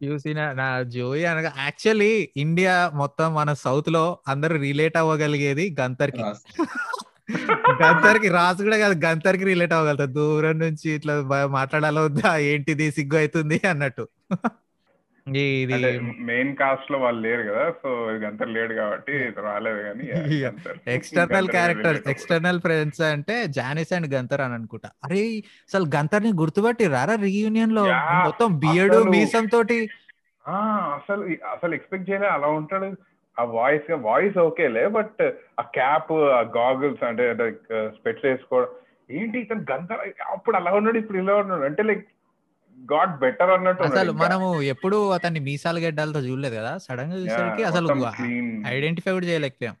చూసిన 0.00 0.40
నా 0.52 0.82
జోయి 0.82 1.24
అనగా 1.24 1.50
యాక్చువల్లీ 1.58 2.10
ఇండియా 2.36 2.74
మొత్తం 2.94 3.34
మన 3.34 3.52
సౌత్లో 3.52 4.04
అందరూ 4.28 4.56
రిలేట్ 4.56 4.96
అవ్వగలిగేది 4.96 5.64
గంతర్కి 5.80 6.22
రాస్. 6.22 6.42
గంతర్కి 7.82 8.28
రాసు 8.28 8.60
కూడా 8.62 8.78
కాదు 8.78 8.94
గంతర్కి 9.06 9.44
రిలేట్ 9.44 9.72
అవ్వగలుగుతారు. 9.72 10.12
దూరం 10.12 10.58
నుంచి 10.58 10.90
ఇట్లా 10.90 11.14
మాట్లాడాలో 11.46 12.04
వద్దా 12.04 12.36
ఏంటిది 12.52 12.86
సిగ్గు 12.90 13.16
అవుతుంది 13.16 13.60
అన్నట్టు. 13.70 14.06
ఇది 15.36 15.76
మెయిన్ 16.30 16.50
కాస్ట్లో 16.56 16.98
వాళ్ళు 16.98 17.20
లేరు 17.26 17.42
కదా 17.50 17.64
సో 17.82 17.88
గంతర్ 18.24 18.50
లేడు 18.56 18.74
కాబట్టి 18.74 19.12
ఇది 19.28 19.40
రాలేదు 19.40 19.80
కానీ. 19.86 20.06
ఎక్స్టర్నల్ 20.96 21.48
క్యారెక్టర్ 21.48 21.98
ఎక్స్టర్నల్ 22.12 22.60
ఫ్రెండ్స్ 22.60 23.00
అంటే 23.00 23.36
జానిస్ 23.46 23.92
అండ్ 23.92 24.08
గంతర్ 24.14 24.40
అని 24.40 24.54
అనుకుంటా. 24.54 24.90
అరే 25.04 25.22
అసలు 25.68 25.86
గంతర్ని 25.96 26.32
గుర్తుపట్టి 26.42 26.86
రారా 26.96 27.16
రీయూనియన్లో 27.26 27.84
మొత్తం 28.26 28.58
బియర్డ్ 28.64 28.96
మీసం 29.16 29.46
తోటి? 29.46 29.78
అసలు 30.98 31.22
అసలు 31.54 31.72
ఎక్స్పెక్ట్ 31.74 32.10
చేయలే 32.10 32.28
అలా 32.36 32.48
ఉంటాడు. 32.48 32.90
ఆ 33.36 33.42
వాయిస్ 33.44 33.90
వాయిస్ 34.10 34.38
ఓకేలే 34.38 34.86
బట్ 34.98 35.22
ఆ 35.60 35.62
క్యాప్ 35.78 36.12
ఆ 36.12 36.40
గాగుల్స్ 36.56 37.04
అంటే 37.04 37.24
స్పెట్స్ 37.96 38.26
వేసుకోవడం. 38.26 38.68
ఏంటి 39.10 39.36
ఇతను 39.40 39.64
గంతర్ 39.72 40.00
అప్పుడు 40.26 40.56
అలా 40.56 40.70
ఉన్నాడు 40.72 40.98
ఇప్పుడు 40.98 41.18
ఇలా 41.18 41.34
ఉన్నాడు. 41.34 41.62
అంటే 41.62 41.82
లైక్ 41.82 42.04
గాడ్ 42.92 43.18
బెటర్ 43.18 43.50
అన్నట్టు 43.50 43.82
అసలు. 43.82 44.12
మనము 44.12 44.62
ఎప్పుడు 44.62 45.10
అతన్ని 45.10 45.40
మీసాల 45.40 45.78
గడ్డాలతో 45.78 46.20
చూడలేదు 46.20 46.54
కదా? 46.54 46.78
సడన్గా 46.78 47.16
చూసేసరికి 47.16 47.62
అసలు. 47.62 47.88
ఐడెంటిఫై 48.66 49.12
కూడా 49.12 49.26
చేయలేకపోయాం. 49.26 49.76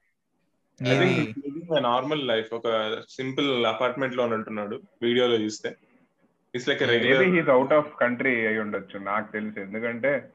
నార్మల్ 1.82 2.28
లైఫ్ 2.28 2.54
ఒక 2.54 2.68
సింపుల్ 3.10 3.66
అపార్ట్మెంట్లో 3.66 4.26
ఉంటున్నాడు 4.26 4.80
వీడియోలో 5.02 5.34
చూస్తే. 5.34 5.76
It's 6.54 6.68
like 6.68 6.82
regular 6.82 7.50
out 7.50 7.72
of 7.72 8.00
country 8.00 8.46
అయి 8.46 8.58
ఉండొచ్చు 8.58 8.98
నాకు 8.98 9.32
తెలిసి. 9.32 9.60
ఎందుకంటే 9.60 10.30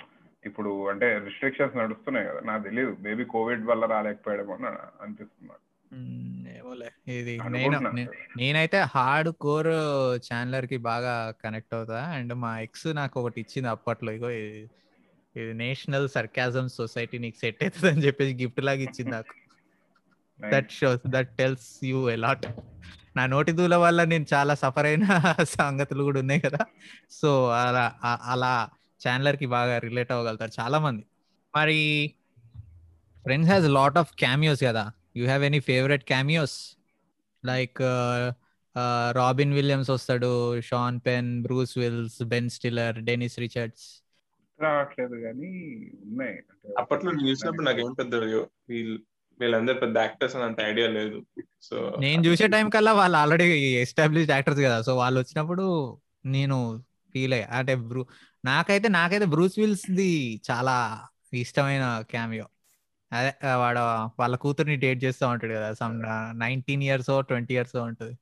ఇప్పుడు 0.45 0.89
అంటే 0.89 1.21
రిస్ట్రిక్షన్స్ 1.25 1.77
నడుస్తున్నాయి 1.77 2.27
కదా 2.27 2.39
నాకు 2.43 2.63
తెలియదు 2.63 2.97
మేబీ 2.99 3.23
కోవిడ్ 3.23 3.65
వల్ల 3.65 3.85
రాలేకపోయాడేమో 3.85 4.53
అని 4.53 4.65
అనిపిస్తుంది 5.01 5.51
ఏమోలే. 6.57 7.13
ఇది 7.13 7.39
నేను 7.49 8.07
నేనైతే 8.37 8.79
హార్డ్ 8.79 9.31
కోర్ 9.31 9.67
ఛానలర్కి 10.15 10.77
బాగా 10.77 11.33
కనెక్ట్ 11.43 11.75
అవుతా. 11.75 12.01
అండ్ 12.01 12.33
మా 12.33 12.59
ఎక్స్ 12.59 12.87
నాకు 12.87 13.21
ఒకటి 13.21 13.41
ఇచ్చింది 13.41 13.69
అప్పట్లో. 13.69 14.11
ఇగో 14.11 14.29
ఇది- 14.29 15.53
నేషనల్ 15.57 16.09
సర్కాజం 16.09 16.67
సొసైటీ 16.67 17.17
నీకు 17.17 17.39
సెట్ 17.39 17.63
అవుతుంది 17.63 17.93
అని 17.93 18.05
చెప్పేసి 18.05 18.43
గిఫ్ట్ 18.43 18.61
లాగా 18.63 18.77
ఇచ్చింది 18.77 19.11
నాకు. 19.11 19.33
That 20.49 20.71
shows 20.71 21.01
that 21.07 21.37
tells 21.37 21.85
you 21.85 22.09
a lot 22.09 22.45
నా 23.17 23.25
నోటి 23.25 23.51
దూల 23.51 23.75
వల్ల 23.75 24.03
నేను 24.03 24.25
చాలా 24.33 24.55
సఫర్ 24.55 24.85
అయిన 24.85 25.03
సంగతులు 25.43 26.03
కూడా 26.03 26.19
ఉన్నాయి 26.19 26.41
కదా. 26.41 26.57
సో 27.11 27.49
అలా 27.49 27.93
అలా 28.23 28.69
ఛానలర్కి 29.07 29.45
బాగా 29.45 29.77
రిలేట్ 29.77 30.11
అవ్వగలుగుతారు 30.11 30.51
చాలా 30.59 30.79
మంది 30.79 31.05
మరి 31.55 32.11
Friends 33.21 33.49
has 33.51 33.67
lot 33.67 33.97
of 33.97 34.13
cameos 34.19 34.63
కదా. 34.63 34.91
You 35.15 35.23
have 35.25 35.43
any 35.43 35.59
favourite 35.59 36.03
cameos 36.03 36.57
like 37.43 37.81
Robin 39.15 39.53
Williams 39.53 39.89
వస్తాడు 39.89 40.61
Sean 40.61 40.99
Penn 41.07 41.41
Bruce 41.41 41.77
Willis 41.77 42.21
Ben 42.23 42.49
Stiller 42.49 42.99
Denise 43.09 43.39
Richards 43.39 43.87
రావట్లేదు 44.59 45.15
కానీ 45.25 45.49
ఉన్నాయి. 46.05 46.35
అప్పట్లో 46.77 47.09
నేను 47.11 47.27
చూసినప్పుడు 47.29 47.65
నాకు 47.65 47.79
ఏం 47.79 47.93
పెద్ద 47.93 48.15
వీళ్ళు 48.69 48.99
వీళ్ళందరూ 49.39 49.75
పెద్ద 49.79 49.95
యాక్టర్స్ 49.97 50.35
అని 50.35 50.45
అంత 50.45 50.59
ఐడియా 50.61 50.87
లేదు. 50.87 51.17
సో 51.61 51.75
నేను 51.99 52.21
చూసే 52.27 52.47
టైం 52.47 52.67
కల్లా 52.69 52.91
వాళ్ళు 52.93 53.17
ఆల్రెడీ 53.17 53.45
ఎస్టాబ్లిష్డ్ 53.75 54.31
యాక్టర్స్ 54.31 54.59
కదా. 54.59 54.77
సో 54.81 54.91
వాళ్ళు 54.97 55.19
వచ్చినప్పుడు 55.19 55.65
నేను 56.25 56.57
ఫీల్ 57.13 57.33
అయ్యా. 57.33 57.47
అంటే 57.57 57.75
బ్రూ 57.89 58.05
నాకైతే 58.45 58.87
నాకైతే 58.87 59.25
బ్రూస్ 59.25 59.59
విల్స్ 59.59 59.87
ది 59.91 60.41
చాలా 60.51 60.75
ఇష్టమైన 61.33 61.85
క్యామియో 62.09 62.45
అదే 63.13 63.31
వాడు 63.55 63.81
వాళ్ళ 64.19 64.35
కూతుర్ని 64.35 64.77
డేట్ 64.77 65.03
చేస్తూ 65.03 65.25
ఉంటాడు 65.27 65.53
కదా 65.53 65.69
some 65.73 65.95
nineteen 66.37 66.83
years 66.83 67.11
twenty 67.23 67.53
years 67.53 67.75
ఉంటుంది. 67.83 68.13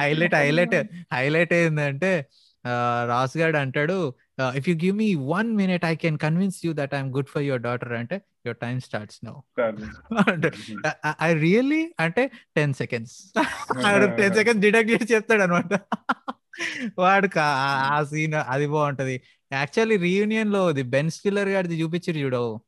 హైలైట్ 0.00 0.34
హైలైట్ 0.36 0.76
హైలైట్ 1.12 1.52
ఏంటంటే 1.54 2.12
రాస్ 3.08 3.36
గాడ్ 3.36 3.56
అంటాడు 3.56 3.96
if 4.54 4.68
you 4.68 4.74
give 4.76 4.96
me 4.96 5.14
one 5.28 5.56
minute 5.56 5.84
I 5.84 5.94
can 5.96 6.18
convince 6.18 6.58
you 6.64 6.72
that 6.72 6.94
I'm 6.94 7.10
good 7.12 7.26
for 7.26 7.42
your 7.42 7.62
daughter 7.62 7.92
అంటే 7.92 8.16
your 8.46 8.58
time 8.58 8.80
starts 8.80 9.20
now 9.24 9.34
I 11.20 11.32
really 11.40 11.82
అంటే 11.98 12.24
ten 12.56 12.74
seconds 12.74 13.16
ten 14.16 14.34
seconds 14.34 14.60
deduct 14.60 14.90
చేసి 14.92 15.14
చెప్తాడు 15.14 15.42
అనమాట 15.42 15.72
వాడు 16.98 17.28
ఆ- 17.40 17.50
ఆ 17.88 17.98
సీన్ 18.04 18.34
అది 18.48 18.66
బాగుంటది. 18.66 19.16
యాక్చువల్లీ 19.52 19.96
రీయూనియన్లో 19.96 20.70
ఇది 20.70 20.82
బెన్ 20.82 21.10
స్టిల్లర్ 21.10 21.48
గారిది 21.48 21.82
చూపించారు 21.82 22.18
చూడు. 22.18 22.60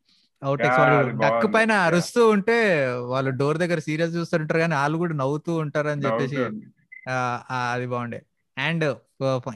అది 0.43 1.11
డక్. 1.11 1.55
పైన. 1.55 1.73
అరుస్తూ 1.73 2.29
ఉంటే 2.29 2.87
వాళ్ళు 2.95 3.31
డోర్ 3.31 3.59
దగ్గర 3.59 3.79
సీరియస్ 3.79 4.15
చూస్తుంటారు 4.15 4.59
కానీ 4.59 4.75
వాళ్ళు 4.75 4.99
కూడా 4.99 5.15
నవ్వుతూ 5.15 5.55
ఉంటారు. 5.55 5.89
అని 5.89 6.03
చెప్పేసి 6.05 6.37
అది 7.73 7.87
బాగుండే. 7.87 8.23
అండ్ 8.59 8.97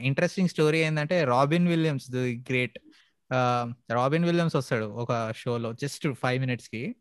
ఇంట్రెస్టింగ్ 0.01 0.49
స్టోరీ 0.49 0.79
ఏంటంటే 0.79 1.25
Robin 1.25 1.69
Williams 1.69 2.11
the 2.11 2.37
great 2.37 2.79
Robin 3.93 4.25
Williams 4.25 4.57
వస్తాడు 4.57 4.85
ఒక 4.85 5.33
షోలో 5.37 5.73
జస్ట్ 5.73 6.09
ఫైవ్ 6.13 6.41
మినిట్స్కి. 6.41 6.95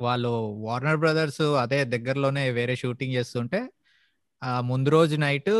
వాళ్ళు 0.00 0.28
వార్నర్ 0.64 0.96
బ్రదర్స్ 0.96 1.40
అదే 1.40 1.84
దగ్గరలోనే 1.84 2.50
వేరే 2.50 2.76
షూటింగ్ 2.76 3.12
చేస్తుంటే 3.12 3.68
ఆ 4.44 4.60
ముందు 4.60 4.88
రోజు 4.88 5.16
నైట్ 5.16 5.50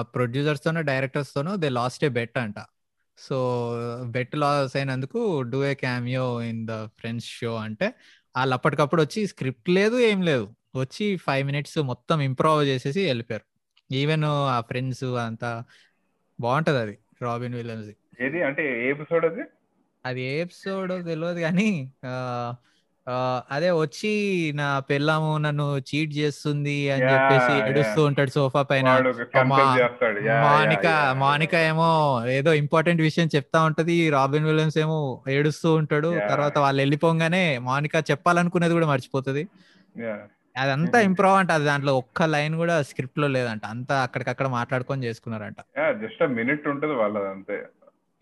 ప్రొడ్యూసర్స్ 0.00 0.64
తోనో 0.64 0.80
డైరెక్టర్స్ 0.80 1.34
తోనో 1.34 1.56
దే 1.56 1.68
లాస్ట్ 1.68 2.04
ఏ 2.04 2.08
బెట్ 2.08 2.38
అంట. 2.38 2.54
సో 3.18 3.38
బెట్ 4.06 4.36
లాస్ 4.36 4.76
అయినందుకు 4.76 5.42
do 5.42 5.64
a 5.64 5.74
cameo 5.74 6.42
in 6.42 6.66
the 6.66 6.86
Friends 6.86 7.26
show 7.26 7.54
అంటే 7.56 7.86
వాళ్ళు 8.36 8.54
అప్పటికప్పుడు 8.54 9.02
వచ్చి 9.02 9.26
స్క్రిప్ట్ 9.26 9.70
లేదు 9.70 9.98
ఏం 10.00 10.22
లేదు. 10.22 10.46
వచ్చి 10.76 11.16
ఫైవ్ 11.16 11.46
మినిట్స్ 11.46 11.78
మొత్తం 11.78 12.20
ఇంప్రూవ్ 12.20 12.64
చేసేసి 12.64 13.06
వెళ్ళిపోయారు. 13.06 13.46
ఈవెన్ 13.94 14.24
ఆ 14.24 14.60
ఫ్రెండ్స్ 14.60 15.04
అంతా 15.04 15.64
బాగుంటది 16.40 16.78
అది 16.78 16.98
రాబిన్ 17.22 17.54
విలియమ్స్ 17.54 17.88
ఏది? 18.22 18.42
అంటే 18.42 18.86
ఏ 18.86 18.90
ఎపిసోడ్ 18.90 19.24
అది? 19.24 19.44
అది 20.06 20.20
ఏ 20.22 20.40
ఎపిసోడ్ 20.40 20.92
తెలియదు 21.06 21.40
కానీ 21.40 21.92
అదే 23.50 23.70
వచ్చి 23.70 24.12
నా 24.54 24.78
పెళ్ళాము 24.78 25.38
నన్ను 25.38 25.78
చీట్ 25.78 26.12
చేస్తుంది 26.12 26.90
అని 26.90 27.02
చెప్పేసి. 27.02 27.70
ఏడుస్తూ 27.70 28.04
ఉంటాడు 28.04 28.30
సోఫా 28.30 28.62
పైన 28.62 28.88
మోనిక. 30.42 30.86
మోనిక 31.12 31.54
ఏమో 31.54 31.90
ఏదో 32.28 32.52
ఇంపార్టెంట్ 32.52 33.02
విషయం 33.02 33.28
చెప్తా 33.36 33.62
ఉంటది 33.62 34.10
రాబిన్ 34.10 34.44
విలియమ్స్ 34.44 34.78
ఏమో 34.78 35.22
ఏడుస్తూ 35.28 35.74
ఉంటాడు. 35.74 36.14
తర్వాత 36.28 36.58
వాళ్ళు 36.58 36.80
వెళ్ళిపోగానే 36.80 37.58
మోనిక 37.58 37.92
చెప్పాలనుకునేది 38.10 38.72
కూడా 38.72 38.86
మర్చిపోతుంది. 38.86 39.48
అదంతా. 40.56 41.00
ఇంప్రూవ్ 41.08 41.34
అంట 41.34 41.50
అది 41.50 41.64
దాంట్లో 41.64 41.98
ఒక్క 41.98 42.22
లైన్ 42.22 42.54
కూడా 42.54 42.82
స్క్రిప్ట్లో 42.82 43.28
లేదంట 43.28 43.66
అంతా 43.66 44.02
అక్కడికక్కడ 44.02 44.46
మాట్లాడుకొని 44.48 45.04
చేసుకున్నారంట 45.04 45.60
a 45.76 46.32
minute 46.32 46.70
ఉంటుంది 46.70 46.94
వాళ్ళది 46.94 47.28
అంతే 47.28 47.56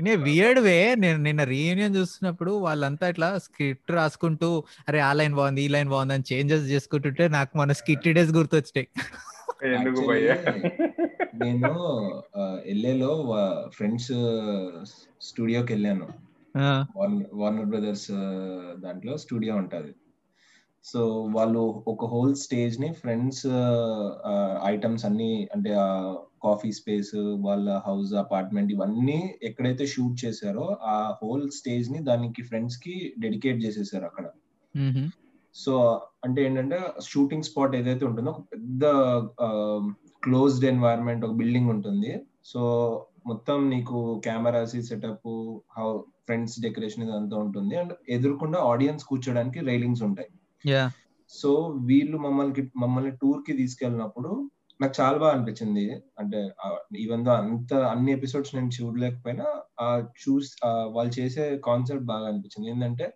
నే 0.01 0.17
వియర్డ్ 0.17 0.61
వే. 0.61 0.95
నేను 0.95 1.23
నిన్న 1.23 1.45
రీయూనియన్ 1.45 1.97
చూస్తున్నప్పుడు 1.97 2.51
వాళ్ళంతా 2.51 3.09
ఇట్లా 3.09 3.39
స్క్రిప్ట్ 3.39 3.93
రాసుకుంటూ 3.93 4.65
అరే 4.89 5.01
ఆ 5.01 5.13
లైన్ 5.13 5.35
బాగుంది 5.35 5.63
ఈ 5.63 5.69
లైన్ 5.69 5.89
బాగుంది 5.89 6.15
అని 6.15 6.25
చేంజెస్ 6.33 6.65
చేసుకుంటుంటే 6.65 7.29
నాకు 7.29 7.59
మన 7.59 7.73
స్కిట్ 7.73 8.09
డేస్ 8.09 8.33
గుర్తొచ్చాయి. 8.33 8.89
ఎందుకు 9.65 9.89
Actually, 9.89 10.09
భయ్యా? 10.09 10.35
నేను 11.35 11.77
ఎల్ఏలో 12.67 13.37
ఫ్రెండ్స్ 13.69 14.13
స్టూడియోకి 15.21 15.73
వెళ్ళాను. 15.73 16.09
ఆ, 16.59 16.87
వార్నర్ 17.35 17.67
బ్రదర్స్ 17.67 18.11
దాంట్లో 18.81 19.17
స్టూడియో 19.17 19.57
ఉంటది. 19.57 19.95
సో 20.85 21.23
వాళ్ళు 21.23 21.85
ఒక 21.89 22.05
హోల్ 22.05 22.35
స్టేజ్ని 22.35 22.93
ఫ్రెండ్స్ 22.93 23.47
ఐటమ్స్ 24.65 25.05
అన్ని 25.05 25.49
అంటే 25.55 25.71
కాఫీ 26.43 26.73
స్పేస్ 26.73 27.15
వాళ్ళ 27.17 27.83
హౌస్ 27.87 28.15
అపార్ట్మెంట్ 28.15 28.73
ఇవన్నీ 28.73 29.35
ఎక్కడైతే 29.43 29.87
షూట్ 29.87 30.25
చేశారో 30.25 30.77
ఆ 30.83 31.19
హోల్ 31.23 31.51
స్టేజ్ని 31.51 31.99
దానికి 32.05 32.43
ఫ్రెండ్స్కి 32.43 33.15
డెడికేట్ 33.19 33.65
చేసేసారు 33.65 34.05
అక్కడ. 34.05 34.27
సో 35.55 36.01
అంటే 36.25 36.45
ఏంటంటే 36.45 36.79
షూటింగ్ 37.03 37.43
స్పాట్ 37.43 37.77
ఏదైతే 37.77 38.05
ఉంటుందో 38.07 38.31
ఒక 38.31 38.41
పెద్ద 38.41 38.85
క్లోజ్డ్ 40.25 40.65
ఎన్వైరన్మెంట్ 40.65 41.25
ఒక 41.25 41.33
బిల్డింగ్ 41.33 41.71
ఉంటుంది. 41.71 42.21
సో 42.45 42.61
మొత్తం 43.27 43.71
నీకు 43.71 44.21
cameras 44.25 44.77
setup 44.81 45.61
how 45.79 45.99
Friends 45.99 46.61
decoration 46.61 47.09
ఇదంతా 47.09 47.37
ఉంటుంది. 47.37 47.77
అండ్ 47.77 47.93
ఎదురుకుండా 48.09 48.59
ఆడియన్స్ 48.59 49.05
కూర్చోడానికి 49.05 49.61
రైలింగ్స్ 49.61 50.03
ఉంటాయి. 50.03 50.29
సో 51.31 51.51
వీళ్ళు 51.85 52.19
మమ్మల్ని 52.19 52.71
మమ్మల్ని 52.77 53.11
టూర్కి 53.11 53.53
తీసుకెళ్ళినప్పుడు 53.57 54.51
నాకు 54.81 54.95
చాలా 55.01 55.19
బాగా 55.19 55.33
అనిపించింది 55.33 56.03
అంటే 56.19 56.51
ఈవెన్ 56.97 57.25
దో 57.25 57.31
అంత 57.31 57.75
అన్ని 57.75 58.13
ఎపిసోడ్స్ 58.13 58.55
నేను 58.55 58.71
చూడలేకపోయినా 58.83 59.47
ఆ 59.81 59.99
చూస్ 59.99 60.57
వాళ్ళు 60.65 61.21
చేసే 61.21 61.59
కాన్సెప్ట్ 61.59 62.05
బాగా 62.05 62.29
అనిపించింది 62.29 62.71
ఏంటంటే 62.71 63.15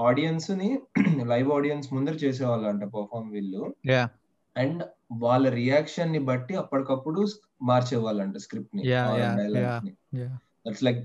ఆడియన్స్ని 0.00 0.78
లైవ్ 1.24 1.50
ఆడియన్స్ 1.52 1.92
ముందర 1.92 2.12
చేసేవాళ్ళు 2.12 2.68
అంట 2.68 2.84
పర్ఫామ్ 2.84 3.32
వీళ్ళు 3.32 3.74
యా 3.86 4.08
అండ్ 4.56 4.82
వాళ్ళ 5.12 5.48
రియాక్షన్ని 5.48 6.18
బట్టి 6.18 6.54
అప్పటికప్పుడు 6.54 7.26
మార్చేవాళ్ళంట 7.62 8.36
స్క్రిప్ట్ని 8.36 8.82
yeah. 8.88 9.84
ని. 9.84 9.90
That's 10.68 10.84
like. 10.84 11.04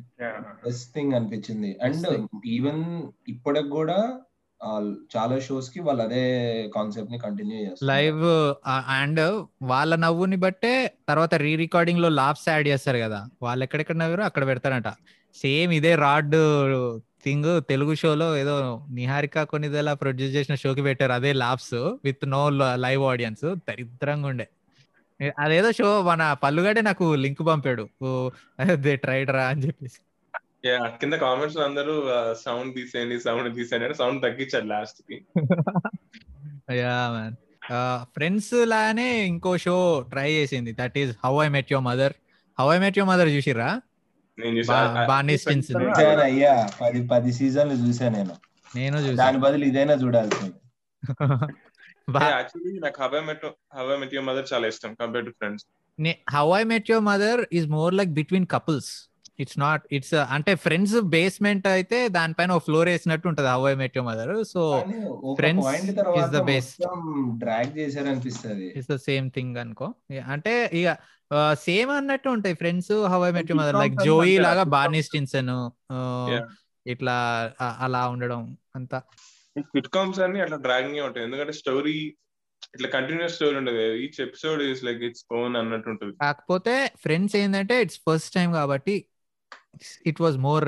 బెస్ట్ 0.65 0.93
థింగ్ 0.93 1.13
అనిపించింది 1.13 1.79
అండ్. 1.83 2.27
ఈవెన్ 2.45 3.03
ఇప్పటికి 3.27 3.69
కూడా 3.69 4.21
చాలా 5.15 5.35
షోస్కి 5.45 5.79
వాళ్ళు 5.87 6.01
అదే 6.03 6.21
కాన్సెప్ట్ని 6.75 7.17
కంటిన్యూ 7.19 7.57
చేస్తారు 7.59 7.87
లైవ్ 7.89 8.23
అండ్ 8.95 9.21
వాళ్ళ 9.71 9.91
నవ్వుని 10.03 10.37
బట్టే 10.45 10.73
తర్వాత 11.09 11.33
రీ 11.43 11.51
రికార్డింగ్లో 11.63 12.09
లాప్స్ 12.19 12.47
యాడ్ 12.49 12.67
చేస్తారు 12.67 12.99
కదా. 13.05 13.19
వాళ్ళు 13.41 13.63
ఎక్కడెక్కడ 13.65 13.97
నవ్వారో 13.97 14.23
అక్కడ 14.29 14.43
పెడతారంట. 14.47 14.89
సేమ్ 15.35 15.71
ఇదే 15.73 15.93
రాడ్ 16.05 16.35
థింగ్ 17.25 17.49
తెలుగు 17.69 17.93
షోలో 18.01 18.27
ఏదో 18.37 18.55
నిహారిక 18.91 19.43
కొన్నిదేలా 19.51 19.93
ప్రొడ్యూస్ 20.01 20.33
చేసిన 20.35 20.55
షోకి 20.63 20.81
పెట్టారు. 20.81 21.13
అదే 21.13 21.31
laughs 21.43 21.75
with 22.05 22.25
no 22.29 22.41
live 22.85 23.03
audience 23.05 23.45
దరిద్రంగా 23.69 24.27
ఉండే. 24.31 24.47
అదేదో 25.39 25.69
షో 25.71 25.89
మన 26.03 26.21
పల్లుగాడే 26.43 26.81
నాకు 26.81 27.05
లింక్ 27.15 27.43
పంపాడు. 27.47 27.83
దే 28.85 28.93
ట్రైడ్ 29.03 29.29
రా 29.31 29.43
అని 29.51 29.61
చెప్పేసి. 29.67 29.99
కింద 30.99 31.13
కామెంట్స్ 31.13 31.57
అందరూ 31.57 31.93
సౌండ్ 32.45 32.75
తీసేయండి 32.75 33.19
సౌండ్ 33.19 33.55
తీసేయండి 33.55 33.85
అని 33.85 33.95
సౌండ్ 33.95 34.23
తగ్గించారు 34.23 34.65
లాస్ట్కి. 34.65 35.17
యా 36.73 36.95
మ్యాన్ 37.11 37.35
ఫ్రెండ్స్ 38.13 38.53
లానే 38.65 39.25
ఇంకో 39.25 39.57
షో 39.57 39.75
ట్రై 40.09 40.31
చేసింది. 40.31 40.75
That 40.79 40.97
is 40.97 41.17
how 41.25 41.43
I 41.43 41.47
met 41.47 41.71
your 41.71 41.85
mother 41.85 42.13
how 42.57 42.75
I 42.75 42.77
met 42.77 42.97
your 42.97 43.09
mother 43.09 43.27
చూసిరా 43.27 43.81
నేను 44.37 44.63
బా- 44.67 45.07
బార్నీ 45.07 45.37
స్టిన్సన్. 45.37 45.83
చూశాను 45.83 46.21
అయ్యా. 46.21 46.69
పది 46.81 47.07
పది 47.07 47.33
సీజన్లు 47.33 47.73
చూసా 47.73 48.09
నేను. 48.09 48.35
నేను 48.75 48.97
దాని 48.97 49.09
చూసాను 49.11 49.39
బదులు 49.39 49.65
ఇదైనా 49.65 49.93
చూడాల్సింది. 49.93 50.55
యాక్చువల్లీ 52.35 52.79
నాకు 52.79 53.03
హవై 53.03 53.19
మెట్ 53.19 53.45
హవై 53.75 53.97
మెట్ 53.97 54.13
యువర్ 54.13 54.27
మదర్ 54.27 54.45
చాలా 54.53 54.67
ఇష్టం 54.67 54.93
compare 54.93 55.25
to 55.25 55.31
Friends 55.31 55.65
how 56.31 56.59
I 56.59 56.63
met 56.63 56.91
your 56.91 57.05
mother 57.05 57.45
is 57.53 57.67
more 57.67 57.93
like 57.93 58.09
between 58.09 58.47
couples 58.51 58.91
it's 59.43 59.57
not 59.63 59.83
it's 59.95 60.13
అంటే 60.35 60.51
ఫ్రెండ్స్ 60.65 60.95
బేస్మెంట్ 61.15 61.65
అయితే 61.75 61.97
దానిపైన 62.17 62.51
ఒక 62.57 62.63
ఫ్లోర్ 62.67 62.89
వేసినట్టు 62.93 63.27
ఉంటది 63.31 63.49
how 63.53 63.61
I 63.71 63.73
met 63.81 63.95
your 63.97 64.07
mother 64.09 64.33
so 64.53 64.61
తర్వాత 65.99 66.29
the 66.37 66.43
best. 66.51 66.75
మొత్తం 66.81 67.01
డ్రాగ్ 67.43 67.71
చేశారనిపిస్తుంది. 67.79 68.67
ఇట్స్ 68.77 68.91
ద 68.93 68.97
సేమ్ 69.09 69.27
థింగ్ 69.37 69.57
అనుకో. 69.63 69.87
Yeah, 70.15 70.27
అంటే 70.35 70.53
ఇక 70.79 70.97
సేమ్ 71.67 71.91
అన్నట్టు 71.99 72.29
ఉంటాయి 72.35 72.55
Friends 72.61 72.93
how 73.13 73.19
I 73.29 73.31
met 73.37 73.49
your 73.51 73.61
mother 73.61 73.79
like 73.83 73.95
Joey 74.09 74.35
లాగా. 74.47 74.65
Barney 74.75 75.01
Stinson 75.07 75.53
Yeah. 76.33 76.45
ఇట్లా 76.93 77.15
అలా 77.85 78.01
ఉండడం 78.13 78.41
అంతా. 78.79 78.97
సిట్ 79.73 79.89
కామ్స్ 79.95 80.19
అన్ని 80.25 80.39
అట్లా 80.45 80.57
డ్రాగింగ్ 80.67 81.01
ఉంటాయి. 81.07 81.25
ఎందుకంటే 81.27 81.53
స్టోరీ 81.61 81.95
ఇట్లా 82.75 82.89
కంటిన్యూస్ 82.95 83.35
స్టోరీ 83.37 83.55
ఉండదు. 83.61 83.83
Each 84.03 84.19
episode 84.27 84.61
is 84.69 84.81
like 84.87 85.01
its 85.07 85.25
own 85.39 85.55
అన్నట్టు 85.59 85.89
ఉంటుంది. 85.93 86.13
కాకపోతే 86.23 86.75
ఫ్రెండ్స్ 87.03 87.35
ఏంటంటే 87.41 87.75
ఇట్స్ 87.85 87.99
ఫస్ట్ 88.07 88.31
టైం 88.37 88.49
కాబట్టి 88.59 88.95
it 90.09 90.21
was 90.25 90.37
more 90.47 90.67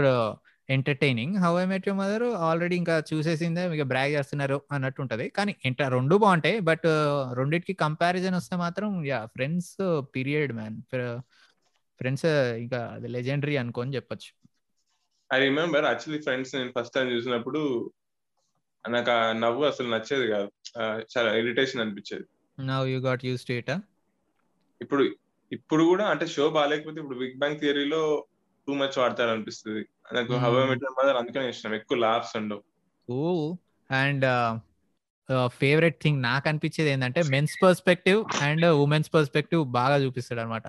entertaining 0.70 1.36
how 1.44 1.52
I 1.62 1.66
met 1.72 1.86
your 1.88 2.00
mother 2.02 2.26
already 2.48 2.76
ఇంకా 2.82 2.96
చూసేసిందే 3.12 3.64
మీకు 3.74 3.86
బ్రాగ్ 3.92 4.14
చేస్తున్నారు 4.18 4.58
అన్నట్టు 4.76 5.00
ఉంటది. 5.04 5.26
కానీ 5.38 5.52
ఇంట 5.70 5.82
రెండు 5.96 6.16
బాగుంటాయి. 6.24 6.58
బట్ 6.70 6.88
రెండిటికి 7.40 7.74
కంపారిజన్ 7.86 8.38
వస్తే 8.40 8.56
మాత్రం 8.66 8.90
yeah 9.12 9.20
Friends 9.36 9.74
period 10.16 10.54
man 10.60 10.78
Friends 12.00 12.26
ఇంకా 12.64 12.80
అది 12.96 13.08
లెజెండరీ 13.16 13.56
అనుకోని 13.62 13.96
చెప్పొచ్చు. 13.96 14.30
ఐ 15.30 15.38
రిమెంబర్ 15.46 15.86
యాక్చువల్లీ 15.90 16.20
ఫ్రెండ్స్ 16.26 16.52
నేను 16.56 16.72
ఫస్ట్ 16.76 16.96
టైం 16.98 17.08
చూసినప్పుడు 17.16 17.62
నాకు 18.86 19.12
ఆ 19.12 19.22
నవ్వు 19.44 19.64
అసలు 19.70 19.88
నచ్చేది 19.94 20.28
కాదు. 20.34 20.50
చాలా 21.14 21.30
ఇరిటేషన్ 21.40 21.82
అనిపించేది. 21.84 22.26
Now 22.58 22.88
you 22.92 23.00
got 23.08 23.26
used 23.30 23.46
to 23.48 23.54
it 23.60 23.72
ఇప్పుడు 24.82 25.04
ఇప్పుడు 25.52 25.84
కూడా 25.84 26.06
అంటే 26.14 26.26
షో 26.36 26.46
బాగాలేకపోతే 26.58 27.00
ఇప్పుడు 27.02 27.20
బిగ్ 27.20 27.38
బ్యాంగ్ 27.40 27.60
థియరీలో 27.60 28.02
టూ 28.68 28.74
మచ్ 28.74 28.98
వాడతారు 29.00 29.32
అనిపిస్తుంది 29.36 29.84
నాకు. 30.14 30.34
హవా 30.46 30.62
మెట్ 30.70 30.86
మదర్ 31.00 31.18
అందుకనే 31.22 31.50
ఇష్టం 31.50 31.76
ఎక్కువ 31.80 31.98
లాభ్స్ 31.98 32.34
ఉండవు. 32.40 32.64
ఓ 33.10 33.20
అండ్ 33.90 34.26
ఫేవరెట్ 35.62 35.98
థింగ్ 36.04 36.20
నాకు 36.24 36.46
అనిపించేది 36.50 36.90
ఏంటంటే 36.90 37.22
men's 37.34 37.56
perspective 37.64 38.20
and 38.44 38.66
women's 38.84 39.10
perspective 39.14 39.64
బాగా 39.80 39.96
చూపిస్తాడు 40.04 40.42
అనమాట 40.44 40.68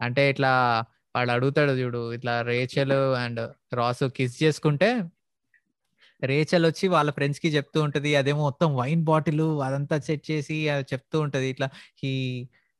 అంటే 0.00 0.22
ఇట్లా 0.32 0.52
వాడు 1.14 1.30
అడుగుతాడు 1.30 1.72
చూడు 1.80 2.02
ఇట్లా 2.12 2.34
రేచల్ 2.42 2.94
అండ్ 3.24 3.40
రాసు 3.74 4.06
కిస్ 4.18 4.36
చేసుకుంటే 4.42 4.88
రేచల్ 6.22 6.66
వచ్చి 6.66 6.86
వాళ్ళ 6.88 7.10
ఫ్రెండ్స్కి 7.10 7.48
చెప్తూ 7.56 7.78
ఉంటది. 7.82 8.10
అదేమో 8.16 8.42
మొత్తం 8.48 8.68
వైన్ 8.76 9.02
బాటిల్ 9.04 9.42
అదంతా 9.66 9.96
సెట్ 10.08 10.24
చేసి 10.30 10.56
అది 10.68 10.86
చెప్తూ 10.92 11.16
ఉంటది. 11.20 11.46
ఇట్లా 11.54 11.68
he 12.02 12.12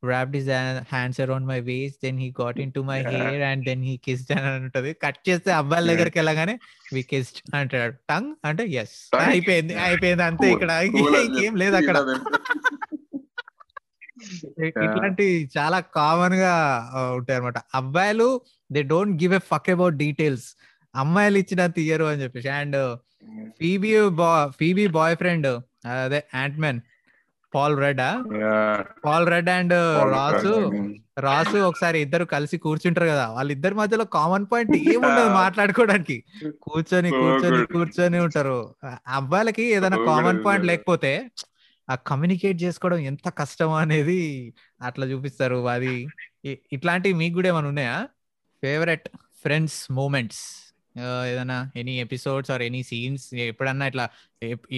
wrapped 0.03 0.35
his 0.35 0.49
ha- 0.49 0.83
hands 0.89 1.19
around 1.21 1.45
my 1.47 1.59
waist 1.61 2.01
then 2.01 2.17
he 2.17 2.29
got 2.33 2.57
into 2.59 2.83
my 2.83 2.99
hair 3.07 3.43
and 3.43 3.61
then 3.65 3.81
he 3.83 3.95
kissed 3.99 4.31
అని 4.37 4.51
ఉంటది 4.61 4.91
కట్ 5.05 5.21
చేస్తే 5.29 5.51
అబ్బాయిల 5.53 5.87
దగ్గరికి 5.93 6.19
వెళ్ళగానే 6.19 6.55
వి 6.95 7.03
కిస్డ్ 7.03 7.39
అంటాడు. 7.55 7.95
టంగ్ 8.11 8.33
అంటే 8.45 8.65
ఎస్? 8.75 8.97
అయిపోయింది 9.27 9.75
అయిపోయింది 9.85 10.23
అంతే 10.23 10.49
ఇక్కడ. 10.53 10.71
ఇంకేం 11.27 11.55
లేదు 11.57 11.77
అక్కడ. 11.77 11.97
ఇట్లాంటి 14.85 15.27
చాలా 15.57 15.81
కామన్గా 15.97 16.55
ఉంటాయి 17.17 17.37
అనమాట 17.39 17.59
అబ్బాయిలు 17.75 18.29
they 18.71 18.83
don't 18.93 19.23
give 19.23 19.35
a 19.35 19.43
fuck 19.53 19.71
about 19.71 19.97
details 19.97 20.47
అమ్మాయిలు 20.95 21.39
ఇచ్చిన 21.39 21.67
తీయరు 21.77 22.05
అని 22.05 22.23
చెప్పేసి. 22.23 22.49
అండ్ 22.61 22.79
ఫీబీ 23.61 23.91
బా 24.21 24.31
ఫీబీ 24.61 24.87
బాయ్ 24.99 25.17
ఫ్రెండ్ 25.17 25.49
అదే 25.97 26.21
man 26.59 26.81
Paul 27.55 27.77
Rudd 27.79 28.01
Paul 29.05 29.27
Rudd 29.27 29.51
and 29.51 29.75
Ross. 30.15 30.53
Ross 31.19 31.57
ఒకసారి 31.69 31.99
ఇద్దరు 32.01 32.25
కలిసి 32.25 32.57
కూర్చుంటారు 32.59 33.09
కదా 33.09 33.25
వాళ్ళిద్దరి 33.29 33.75
మధ్యలో 33.75 34.05
కామన్ 34.15 34.47
పాయింట్ 34.53 34.73
ఏముండదు 34.95 35.31
మాట్లాడుకోవడానికి. 35.35 36.17
కూర్చొని 36.65 37.11
కూర్చొని. 37.13 37.61
కూర్చొని 37.67 38.19
ఉంటారు. 38.19 38.59
అబ్బాయిలకి 39.19 39.65
ఏదైనా 39.77 39.99
కామన్. 40.11 40.41
పాయింట్ 40.47 40.67
లేకపోతే 40.67 41.13
ఆ 41.89 41.95
కమ్యూనికేట్ 42.09 42.63
చేసుకోవడం 42.63 42.99
ఎంత 43.11 43.29
కష్టం 43.39 43.73
అనేది 43.83 44.21
అట్లా 44.81 45.07
చూపిస్తారు. 45.07 45.61
అది 45.69 45.95
ఇట్లాంటివి 46.73 47.15
మీకు 47.15 47.35
కూడా 47.35 47.49
ఏమైనా 47.49 47.69
ఉన్నాయా? 47.69 47.97
ఫేవరెట్ 48.63 49.07
ఫ్రెండ్స్ 49.43 49.79
మూమెంట్స్ 49.93 50.43
ఏదైనా 51.29 51.57
any 51.77 51.95
episodes 52.01 52.51
or 52.51 52.63
any 52.63 52.83
scenes 52.83 53.27
ఎప్పుడన్నా 53.45 53.85
ఇట్లా 53.87 54.05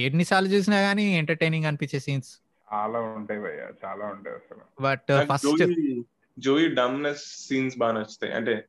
ఎన్నిసార్లు 0.03 0.49
చూసినా 0.49 0.79
గానీ 0.81 1.05
ఎంటర్టైనింగ్ 1.21 1.67
అనిపించే 1.67 1.99
సీన్స్ 2.01 2.31
చాలా 2.75 2.99
ఉంటాయి 3.01 3.41
భయ్య 3.41 3.67
చాలా 3.85 4.07
ఉంటాయి 4.07 4.37
అసలు. 4.37 4.83
But 4.83 5.27
first 5.33 5.59
Joey 5.59 6.05
Joey 6.39 6.75
dumbness 6.75 7.49
scenes 7.49 7.79
బాగా 7.79 7.93
నచ్చుతాయి. 7.93 8.33
అంటే 8.33 8.65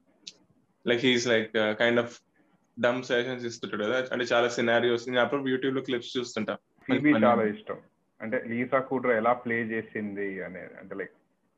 like 0.88 1.06
he's 1.06 1.28
like 1.28 1.52
kind 1.56 2.00
of 2.00 2.20
dumb 2.82 3.04
sessions 3.04 3.46
ఇస్తుంటాడు 3.46 3.84
కదా. 3.84 4.06
అంటే 4.12 4.26
చాలా 4.26 4.50
సినారియోస్ 4.50 5.10
నేను 5.10 5.22
అప్పుడు 5.22 5.48
యూట్యూబ్లో 5.48 5.82
క్లిప్స్ 5.82 6.18
చూస్తుంటా. 6.18 6.58
ఫీబీ 6.88 7.12
చాలా 7.12 7.44
ఇష్టం. 7.44 7.76
అంటే 8.22 8.44
లీసా 8.48 8.80
కూడర్ 8.80 9.12
ఎలా 9.12 9.34
ప్లే 9.34 9.56
చేసింది 9.56 10.44
అనేది 10.44 10.74
అంటే 10.80 10.96
like 10.96 11.12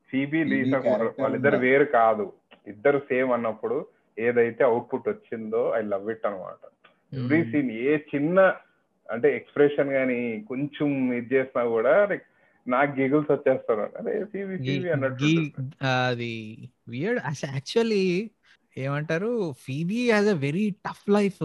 Phoebe 0.09 0.43
Lisa 0.43 0.77
Kudrow 0.77 0.93
character 0.93 1.21
వాళ్ళిద్దరు? 1.21 1.57
వేరు 1.57 1.83
కాదు. 1.83 2.33
ఇద్దరు 2.67 2.99
సేమ్ 2.99 3.31
అన్నప్పుడు 3.31 3.85
ఏదైతే 4.19 4.63
అవుట్పుట్ 4.63 5.09
వచ్చిందో 5.09 5.73
ఐ 5.75 5.81
లవ్ 5.81 6.11
ఇట్ 6.11 6.25
అనమాట 6.25 6.63
ఎవ్రీ 7.15 7.51
సీన్ 7.51 7.71
ఏ 7.71 7.97
చిన్న 7.97 8.39
అంటే 9.11 9.35
ఎక్స్ప్రెషన్ 9.35 9.89
గానీ 9.89 10.45
కొంచెం 10.49 11.13
ఇది 11.13 11.35
చేసినా 11.35 11.63
కూడా 11.65 12.05
లైక్ 12.05 12.23
నాకు 12.67 12.99
గిగుల్స్ 12.99 13.31
వచ్చేస్తారు 13.31 13.79
గీ- 15.23 15.63
అది 16.07 16.69
వియర్డ్ 16.87 17.21
యాక్చువల్లీ 17.27 18.29
ఏమంటారు 18.77 19.53
Phoebe 19.59 20.11
has 20.11 20.27
a 20.27 20.33
very 20.33 20.69
tough 20.69 21.09
life 21.09 21.43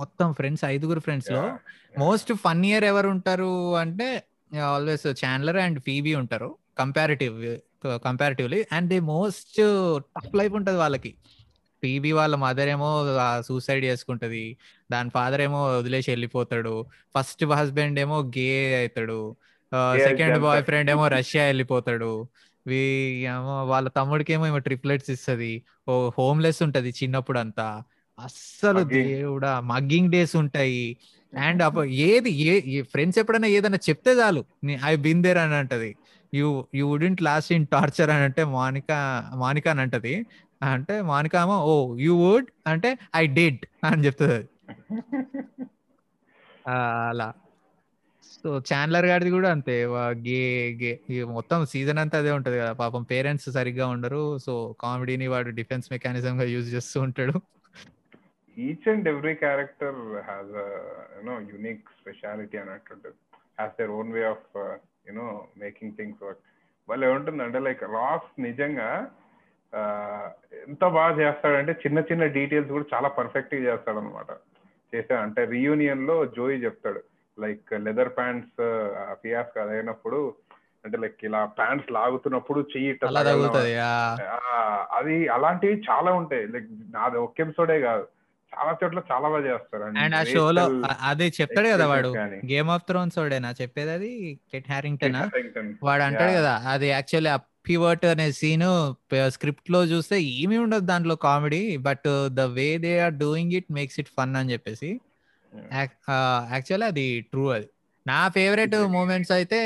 మొత్తం 0.00 0.32
ఫ్రెండ్స్ 0.32 0.64
ఐదుగురు 0.64 1.00
ఫ్రెండ్స్లో. 1.00 1.42
మోస్ట్ 1.98 2.32
ఫన్ 2.32 2.64
ఇయర్ 2.64 2.84
ఎవరు 2.84 3.08
ఉంటారు 3.08 3.76
అంటే 3.76 4.22
ఆల్వేస్ 4.62 5.06
చాండ్లర్ 5.06 5.56
అండ్ 5.56 5.80
ఫీబీ 5.80 6.14
ఉంటారు. 6.14 6.56
Comparative 6.78 7.56
comparatively 7.98 8.64
and 8.72 8.88
they 8.90 9.00
most 9.00 9.56
tough 10.00 10.34
life 10.34 10.54
ఉంటది 10.54 10.76
వాళ్ళకి. 10.76 11.14
ఫీబీ 11.82 12.12
వాళ్ళ 12.12 12.36
మదర్ 12.36 12.68
ఏమో 12.68 13.04
సూసైడ్ 13.40 13.84
చేసుకుంటది. 13.84 14.56
దాని 14.92 15.10
ఫాదర్ 15.10 15.40
ఏమో 15.40 15.78
వదిలేసి 15.78 16.10
వెళ్ళిపోతాడు. 16.10 16.86
ఫస్ట్ 17.18 17.44
హస్బెండ్ 17.44 18.00
ఏమో 18.00 18.30
గే 18.38 18.80
అవుతాడు. 18.80 19.36
సెకండ్. 19.98 20.38
బాయ్ 20.38 20.64
ఫ్రెండ్ 20.64 20.90
ఏమో 20.90 21.08
రష్యా 21.08 21.44
వెళ్ళిపోతాడు. 21.44 22.10
ఏమో 23.30 23.64
వాళ్ళ 23.64 23.88
తమ్ముడికి 23.88 24.32
ఏమో 24.32 24.46
ఏమో 24.46 24.58
ట్రిప్లెట్స్ 24.58 25.10
ఇస్తుంది. 25.10 25.52
ఓ 25.88 26.10
హోమ్లెస్ 26.18 26.62
ఉంటది 26.62 26.90
చిన్నప్పుడు 27.02 27.38
అంతా 27.38 27.66
అస్సలు. 28.18 28.80
దేవుడా 28.94 29.60
మగ్గింగ్ 29.60 30.10
డేస్ 30.10 30.36
ఉంటాయి. 30.36 30.84
అండ్ 31.32 31.62
అప్పుడు 31.62 31.84
ఏది 31.84 32.30
ఏ 32.32 32.82
ఫ్రెండ్స్ 32.82 33.18
ఎప్పుడైనా 33.18 33.48
ఏదైనా 33.48 33.78
చెప్తే 33.88 34.10
చాలు. 34.12 34.44
ఐ 34.84 34.96
బిన్ 34.96 35.22
దేర్ 35.22 35.38
అని 35.38 35.54
అంటది. 35.54 35.90
You 36.34 36.46
you 36.74 36.86
wouldn't 36.88 37.22
last 37.22 37.52
in 37.52 37.66
torture 37.72 38.10
అని 38.10 38.24
అంటే 38.24 38.44
మానిక 38.44 38.90
మానిక 39.34 39.68
అని 39.68 39.80
అంటది. 39.80 40.14
అంటే 40.62 41.02
మానిక 41.02 41.34
ఏమో 41.36 41.56
ఓ 41.64 41.74
యూ 41.98 42.14
వుడ్ 42.16 42.46
అంటే 42.66 42.90
ఐ 43.16 43.26
డిడ్ 43.26 43.62
అని 43.84 44.06
చెప్తుంది. 44.06 44.42
అలా. 46.68 47.28
సో 48.44 48.62
చాండ్లర్ 48.72 49.06
గారిది 49.06 49.30
కూడా 49.30 49.50
అంతే. 49.50 49.84
వా- 49.84 50.16
గే 50.28 50.72
గే 50.82 51.24
మొత్తం 51.24 51.66
సీజన్ 51.66 51.98
అంతా 51.98 52.18
అదే 52.18 52.30
ఉంటది 52.30 52.58
కదా. 52.58 52.72
పాపం 52.72 53.02
పేరెంట్స్ 53.02 53.50
సరిగ్గా 53.50 53.88
ఉండరు. 53.88 54.38
సో 54.38 54.76
కామెడీని 54.80 55.26
వాడు 55.26 55.50
డిఫెన్స్ 55.50 55.92
మెకానిజం 55.92 56.40
గా 56.40 56.44
యూజ్ 56.44 56.74
చేస్తూ 56.74 57.00
ఉంటాడు. 57.00 57.32
Each 58.58 58.88
and 58.88 59.08
every 59.08 59.34
character 59.34 59.94
has 59.94 60.56
you know 61.16 61.40
unique 61.40 61.88
speciality 62.00 62.58
అన్నట్టు 62.58 62.94
has 63.34 63.72
their 63.80 63.90
own 63.90 64.12
way 64.12 64.24
of 64.24 64.58
you know 65.08 65.48
making 65.58 65.92
things 65.92 66.24
work 66.24 66.38
వాళ్ళు 66.88 67.06
ఏముంటుందంటే 67.06 67.58
లైక్ 67.58 67.82
రాస్ 67.82 68.40
నిజంగా 68.40 69.06
ఎంత 70.68 70.86
బాగా 70.86 71.20
చేస్తాడంటే 71.20 71.72
చిన్న 71.72 71.98
చిన్న 71.98 72.26
డీటెయిల్స్ 72.26 72.70
కూడా 72.70 72.84
చాలా 72.94 73.08
పర్ఫెక్ట్గా 73.08 73.72
చేస్తాడు 73.72 73.98
అనమాట 73.98 74.26
చేసా 74.96 75.20
అంటే 75.20 75.44
రీయూనియన్లో 75.44 76.26
జోయి 76.26 76.64
చెప్తాడు. 76.64 77.00
లైక్ 77.38 77.80
లెదర్ 77.80 78.08
ప్యాంట్స్ 78.08 78.56
ఫియాస్ 79.12 79.58
అయినప్పుడు 79.58 80.18
అంటే 80.84 80.96
లైక్ 80.98 81.24
ఇలా 81.24 81.44
ప్యాంట్స్ 81.58 81.92
లాగుతున్నప్పుడు 81.92 82.60
చెయ్యి 82.72 82.98
అది 84.92 85.28
అలాంటివి 85.28 85.82
చాలా 85.90 86.12
ఉంటాయి 86.12 86.46
లైక్ 86.46 86.66
నాది 86.94 87.16
ఒక్క 87.16 87.40
ఎపిసోడే 87.40 87.80
కాదు 87.80 88.04
చాలా 88.52 88.78
చోట్ల 88.84 89.02
చాలా 89.12 89.28
బాగా 89.28 89.46
చేస్తారు 89.46 89.84
అండ్ 89.98 90.14
ఆ 90.14 90.22
షోలో 90.24 90.64
అదే 91.00 91.26
చెప్తాడు 91.28 91.68
కదా 91.68 91.86
వాడు. 91.86 92.10
గేమ్ 92.46 92.70
ఆఫ్ 92.70 92.84
థ్రోన్స్ 92.88 93.18
వాడేనా 93.18 93.54
చెప్పేది 93.62 93.90
అది 93.90 94.10
కెట్ 94.52 94.70
హ్యారింగ్టన్. 94.70 95.16
వాడు 95.82 96.02
అంటాడు. 96.02 96.32
కదా 96.32 96.62
అది 96.66 96.88
యాక్చువల్లీ 96.88 97.30
ఆ 97.30 97.36
పివర్ట్ 97.36 98.04
అనే 98.04 98.32
సీన్ 98.32 98.64
స్క్రిప్ట్లో 99.28 99.84
చూస్తే 99.84 100.20
ఏమీ 100.22 100.56
ఉండదు 100.56 100.86
దాంట్లో 100.86 101.16
comedy 101.16 101.76
but 101.76 102.08
the 102.28 102.40
way 102.40 102.78
they 102.78 103.00
are 103.00 103.14
doing 103.14 103.52
it 103.52 103.72
makes 103.72 104.00
it 104.00 104.08
fun 104.08 104.36
అని 104.36 104.52
చెప్పేసి. 104.52 105.00
యాక్చువల్లీ 106.52 106.86
అది 106.92 107.06
ట్రూ 107.30 107.44
అది. 107.56 107.68
నా 108.06 108.20
ఫేవరెట్. 108.28 108.76
మూమెంట్స్ 108.96 109.32
అయితే 109.32 109.60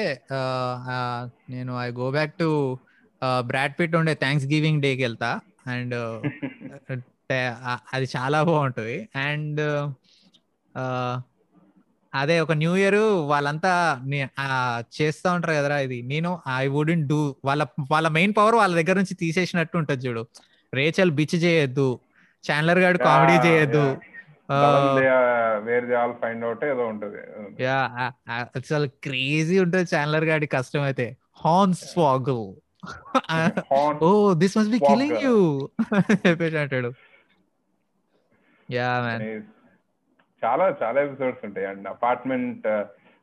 నేను 1.51 1.73
I 1.87 1.89
go 2.01 2.09
back 2.17 2.35
to 2.43 2.49
Brad 3.47 3.75
Pitt 3.79 3.95
ఉండే 4.01 4.15
థ్యాంక్స్ 4.25 4.47
గివింగ్ 4.55 4.83
డేకి 4.83 5.03
వెళ్తా. 5.03 5.31
అండ్ 5.67 5.97
అది 7.95 8.07
చాలా 8.17 8.39
బాగుంటుంది. 8.49 8.95
అండ్ 9.29 9.61
అదే 12.13 12.37
ఒక 12.45 12.53
న్యూ 12.61 12.71
ఇయర్ 12.77 12.97
వాళ్ళంతా 13.33 13.73
చేస్తా 14.99 15.29
ఉంటారు 15.37 15.55
కదరా 15.59 15.79
ఇది. 15.87 15.99
నేను 16.13 16.31
ఐ 16.57 16.63
వుడెంట్ 16.77 17.07
డూ 17.09 17.19
వాళ్ళ 17.45 17.63
వాళ్ళ 17.91 18.07
మెయిన్ 18.19 18.33
పవర్ 18.39 18.57
వాళ్ళ 18.61 18.75
దగ్గర 18.81 18.97
నుంచి 19.01 19.15
తీసేసినట్టు 19.23 19.77
ఉంటుంది 19.81 20.03
చూడు. 20.07 20.23
రేచల్ 20.73 21.13
బిచ్ 21.19 21.37
చేయొద్దు. 21.45 21.89
చాండ్లర్ 22.45 22.81
గారు 22.85 22.99
కామెడీ 23.09 23.37
చేయొద్దు. 23.47 23.85
అసలు 28.59 28.87
క్రేజీ 29.05 29.59
ఉంటుంది 29.61 29.95
చాండ్లర్ 29.95 30.25
గాడి 30.25 30.47
కష్టం 30.47 30.83
అయితే. 30.83 31.07
హార్న్ 31.45 31.75
స్వాగల్ 31.75 32.45
ఓ 34.03 34.09
this 34.35 34.57
must 34.59 34.73
be 34.73 34.79
killing. 34.79 35.19
You 35.23 35.37
చెప్పేసి 36.27 36.59
అంటాడు. 36.59 36.91
Yeah 38.69 38.89
man. 39.01 39.25
చాలా 40.43 40.77
చాలా 40.83 40.99
ఎపిసోడ్స్ 41.01 41.45
ఉంటాయి. 41.45 41.67
అండ్ 41.67 41.89
అపార్ట్మెంట్ 41.89 42.67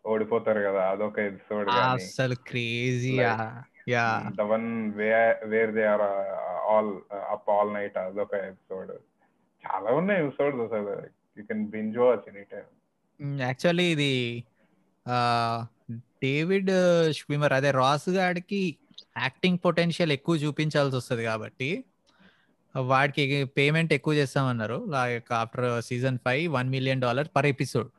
ఓడిపోతారు 0.07 0.59
కదా 0.59 0.81
అదొక 0.89 1.19
ఎపిసోడ్ 1.19 1.69
అసలు 1.69 2.35
crazy 2.47 3.13
yeah 3.89 4.05
the 4.37 4.41
one 4.41 4.67
where 5.51 5.71
they 5.71 5.85
are 5.85 6.05
all 6.71 6.91
up 7.33 7.49
all 7.49 7.73
night 7.73 7.97
అదొక 7.97 8.33
ఎపిసోడ్ 8.51 8.91
చాలా 9.63 9.91
ఉన్నాయి 9.91 10.19
ఎపిసోడ్స్ 10.25 10.61
అసలు. 10.61 10.95
You 11.37 11.43
can 11.51 11.65
binge 11.75 11.97
watch 11.97 12.25
any 12.31 12.45
time 12.53 12.67
actually 13.39 13.87
ఇది 13.95 14.13
డేవిడ్ 16.23 16.71
స్విమర్ 17.17 17.53
uh, 17.53 17.57
అదే 17.59 17.71
రాస్ 17.81 18.09
గాడికి 18.17 18.61
యాక్టింగ్ 19.17 19.59
పొటెన్షియల్ 19.65 20.13
ఎక్కువ 20.15 20.35
చూపించాల్సి 20.43 20.95
వస్తుంది 20.99 21.23
కాబట్టి 21.23 21.69
వాడికి 22.75 23.23
పేమెంట్ 23.57 23.91
ఎక్కువ 23.97 24.13
చేస్తామన్నారు. 24.15 24.77
Like 24.95 25.29
after 25.41 25.67
season 25.89 26.17
five 26.25 26.45
one 26.57 26.69
million 26.75 27.03
dollar 27.05 27.29
per 27.35 27.47
episode 27.53 27.89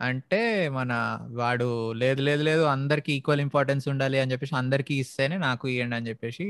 అంటే 0.00 0.40
మన 0.78 0.92
వాడు 1.40 1.68
లేదు 2.02 2.20
లేదు 2.28 2.42
లేదు 2.42 2.64
అందరికి 2.74 3.10
ఈక్వల్ 3.18 3.42
ఇంపార్టెన్స్ 3.46 3.86
ఉండాలి 3.92 4.18
అని 4.22 4.32
చెప్పేసి 4.32 4.54
అందరికీ 4.62 4.94
ఇస్తేనే 5.04 5.38
నాకు 5.38 5.64
ఇవ్వండి 5.74 5.96
అని 5.98 6.08
చెప్పేసి 6.10 6.46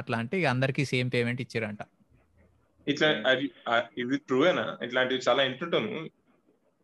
అట్లా 0.00 0.18
అంటే 0.22 0.36
ఇక 0.40 0.84
సేమ్ 0.92 1.10
పేమెంట్ 1.16 1.42
ఇచ్చారంట. 1.46 1.82
ఇట్లా 2.88 3.08
అది 3.08 3.50
ఇది 3.98 4.16
ట్రూవేనా 4.16 4.78
ఇట్లాంటివి 4.82 5.20
చాలా 5.28 5.42
ఇంటుంటాను 5.42 6.08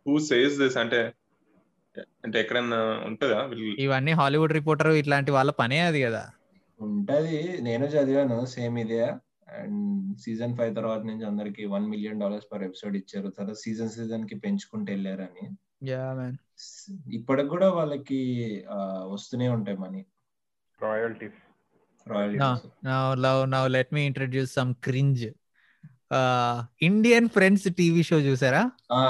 హూ 0.07 0.19
సేస్ 0.19 0.59
దిస్ 0.59 0.77
అంటే 0.77 1.13
అంటే 2.25 2.39
ఎక్కడన్నా 2.39 2.77
ఉంటుందా? 3.05 3.51
ఇవన్నీ 3.77 4.11
హాలీవుడ్ 4.11 4.53
రిపోర్టర్ 4.53 4.87
ఇట్లాంటి 4.87 5.31
వాళ్ళ 5.31 5.51
పనే 5.51 5.79
అది 5.79 6.01
కదా. 6.01 6.29
ఉంటది. 6.81 7.61
నేను 7.61 7.85
చదివాను 7.85 8.45
సేమ్ 8.45 8.79
ఇదే. 8.79 9.05
అండ్ 9.49 10.17
సీజన్ 10.17 10.57
ఫైవ్ 10.57 10.75
తర్వాత 10.75 10.99
నుంచి 10.99 11.25
అందరికి 11.25 11.65
one 11.65 11.89
million 11.89 12.19
dollars 12.19 12.47
per 12.53 12.63
episode 12.63 12.95
ఇచ్చారు. 12.95 13.29
తర్వాత 13.29 13.55
సీజన్ 13.55 13.89
సీజన్కి 13.89 14.35
పెంచుకుంటూ 14.35 14.93
వెళ్ళారని. 14.93 15.49
యా 15.89 16.13
మ్యాన్ 16.13 16.37
ఇప్పటికి 17.13 17.49
కూడా 17.49 17.73
వాళ్ళకి 17.73 18.19
వస్తూనే 19.03 19.47
ఉంటాయి 19.47 19.77
money. 19.77 20.05
Royalties 20.81 21.33
royalties 22.07 22.67
now 22.85 23.45
now 23.45 23.73
let 23.73 23.97
me 23.97 24.11
introduce 24.11 24.51
some 24.59 24.73
cringe. 24.89 25.31
Uh 26.11 26.63
indian 26.81 27.29
friends 27.29 27.69
TV 27.69 28.03
show 28.03 28.19
చూసారా? 28.19 28.71
ఆ 28.91 29.01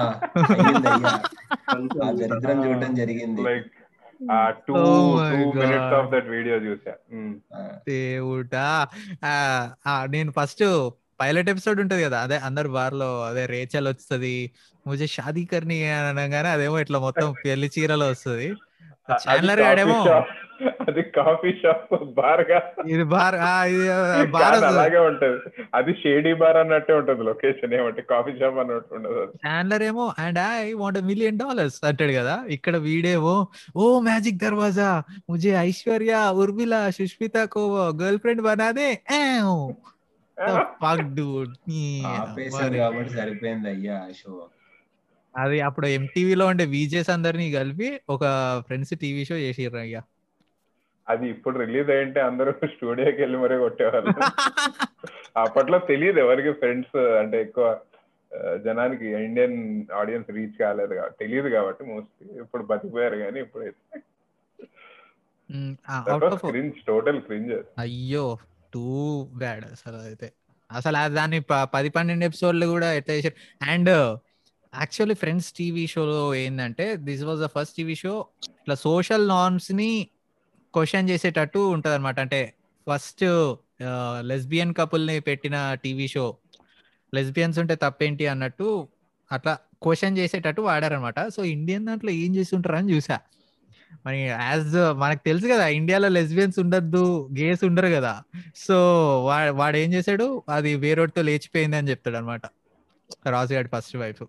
దరిద్రం 2.12 2.66
చూడటం 2.66 2.96
జరిగింది. 2.96 3.42
టూ 4.68 4.74
Oh 4.74 5.18
దేవుడా. 7.88 8.88
ఆ, 9.86 10.06
నేను 10.10 10.32
ఫస్ట్ 10.32 10.64
పైలట్ 11.20 11.50
ఎపిసోడ్ 11.50 11.80
ఉంటది 11.80 12.04
కదా 12.04 12.22
అదే 12.22 12.38
అందరు 12.38 12.70
బార్లో 12.70 13.24
అదే 13.24 13.46
రేచల్ 13.46 13.88
వస్తుంది 13.88 14.52
ముజే 14.88 15.08
షాదీ 15.08 15.46
కర్ని 15.46 15.92
అని 15.92 16.20
అనగానే 16.20 16.50
అదేమో 16.50 16.80
ఇట్లా 16.80 17.00
మొత్తం 17.00 17.34
పెళ్ళి 17.46 17.72
చీరలో 17.80 18.10
వస్తుంది. 18.10 18.48
చాండ్లర్ 19.10 19.62
గాడేమో 19.66 20.00
shop. 20.08 20.26
అది 20.84 21.02
కాఫీ 21.16 21.50
షాప్ 21.62 21.88
బార్గా 22.18 22.58
ఇది 22.92 23.06
బార్ 23.06 23.38
అలాగే 24.68 25.00
ఉంటది. 25.08 25.38
అది 25.78 25.92
షేడీ 26.02 26.32
బార్ 26.42 26.58
అన్నట్టే 26.62 26.94
ఉంటది 27.00 27.24
లొకేషన్ 27.30 27.74
ఏమంటే 27.80 28.02
కాఫీ 28.12 28.32
షాప్ 28.40 28.60
అన్నట్టు 28.64 28.96
ఉండదు 28.98 29.24
చాండ్లర్ 29.46 29.84
ఏమో 29.90 30.06
and 30.26 30.40
I 30.44 30.70
want 30.82 31.00
million 31.10 31.40
dollars 31.44 31.80
అంటాడు 31.90 32.14
కదా. 32.20 32.36
ఇక్కడ 32.56 32.76
వీడేమో 32.88 33.36
ఓ 33.76 33.90
మ్యాజిక్ 34.08 34.42
దర్వాజా 34.46 34.90
ముజే 35.30 35.54
ఐశ్వర్య 35.68 36.14
ఉర్మిళ 36.42 36.74
సుష్మిత 36.98 37.38
కో 37.56 37.64
గర్ల్ 38.02 38.22
ఫ్రెండ్ 38.24 38.44
బనాదే 38.48 38.90
కాబట్టి 42.78 43.12
సరిపోయింది 43.18 43.70
అయ్యా 43.74 43.98
షో 44.20 44.34
అది 45.34 45.58
అప్పుడు 45.68 45.88
ఎంటీవీలో 45.98 46.46
ఉండే 46.48 46.66
విజేస్ 46.74 47.10
అందరినీ 47.10 47.46
కలిపి 47.52 47.88
ఒక 48.10 48.24
ఫ్రెండ్స్ 48.68 48.94
టీవీ 49.04 49.24
షో 49.26 49.38
చేసిర్రు 49.38 49.80
అయ్యా 49.80 50.02
అది 51.08 51.26
ఇప్పుడు 51.30 51.56
రిలీజ్ 51.64 51.90
అయ్యింటే 51.90 52.20
అందరూ 52.22 52.52
స్టూడియోకి 52.74 53.20
వెళ్ళి 53.22 53.38
మరీ 53.38 53.56
కొట్టేవాళ్ళు. 53.58 54.12
అప్పట్లో 55.38 55.78
తెలియదు 55.90 56.20
ఎవరికి 56.20 56.52
ఫ్రెండ్స్ 56.62 56.96
అంటే 57.22 57.38
ఎక్కువ 57.42 57.66
జనానికి 58.66 59.08
ఇండియన్ 59.26 59.58
ఆడియన్స్ 60.00 60.30
రీచ్ 60.38 60.56
కాలేదు 60.62 60.94
కాబట్టి 60.96 61.20
తెలియదు 61.24 61.50
కాబట్టి 61.56 61.84
మోస్ట్లీ 61.90 62.28
ఇప్పుడు 62.44 62.64
బతికిపోయారు 62.64 63.18
కానీ 63.24 63.40
ఇప్పుడు 63.40 63.64
క్రింజ్ 66.46 66.80
టోటల్ 66.88 67.20
క్రింజ్ 67.28 67.52
అయ్యో 67.84 68.26
టూ 68.74 68.86
బ్యాడ్ 69.42 69.66
అసలు 69.74 70.00
అయితే. 70.08 70.28
అసలు 70.70 71.00
దాన్ని 71.16 71.40
పది 71.74 71.90
పన్నెండు 71.90 72.26
ఎపిసోడ్లు 72.26 72.68
కూడా 72.74 72.88
ఎట్లా 73.00 73.14
చేశారు? 73.18 73.38
అండ్ 73.70 73.92
యాక్చువల్లీ 74.80 75.16
ఫ్రెండ్స్ 75.16 75.50
టీవీ 75.54 75.88
షోలో 75.88 76.36
ఏంటంటే 76.36 76.86
this 77.08 77.24
was 77.24 77.42
the 77.42 77.48
first 77.56 77.76
TV 77.76 77.96
show. 77.96 78.14
ఇట్లా 78.62 78.76
సోషల్ 78.76 79.28
నార్మ్స్ని 79.28 79.92
క్వశ్చన్ 80.74 81.10
చేసేటట్టు 81.10 81.60
ఉంటది 81.60 81.94
అనమాట 81.94 82.20
అంటే 82.20 82.42
ఫస్ట్ 82.88 83.24
లెస్బియన్ 84.22 84.74
కపుల్ని 84.78 85.20
పెట్టిన 85.20 85.58
టీవీ 85.84 86.08
షో. 86.08 86.26
లెస్బియన్స్ 87.14 87.60
ఉంటే 87.60 87.76
తప్పేంటి 87.76 88.28
అన్నట్టు 88.28 88.88
అట్లా 89.32 89.54
క్వశ్చన్ 89.84 90.18
చేసేటట్టు 90.18 90.62
వాడారనమాట 90.62 91.20
సో 91.36 91.42
ఇండియన్ 91.56 91.86
దాంట్లో 91.86 92.12
ఏం 92.24 92.32
చేసి 92.36 92.56
అని 92.56 92.92
చూసా. 92.96 93.18
మరి 94.06 94.20
యాజ్ 94.28 94.76
మనకు 95.02 95.22
తెలుసు 95.26 95.48
కదా 95.54 95.66
ఇండియాలో 95.80 96.08
లెస్బియన్స్ 96.10 96.60
ఉండద్దు 96.60 97.04
గేస్ 97.40 97.64
ఉండరు 97.64 97.88
కదా. 97.88 98.14
సో 98.56 98.76
వాడు 99.26 99.52
వాడు 99.52 99.78
ఏం 99.78 99.90
చేశాడు? 99.94 100.28
అది 100.50 100.72
వేరొడితో 100.76 101.22
లేచిపోయింది 101.22 101.78
అని 101.78 101.90
చెప్తాడు 101.90 102.18
అనమాట 102.18 102.46
రాజుగాడి 103.28 103.70
ఫస్ట్ 103.76 103.98
వైఫ్. 103.98 104.24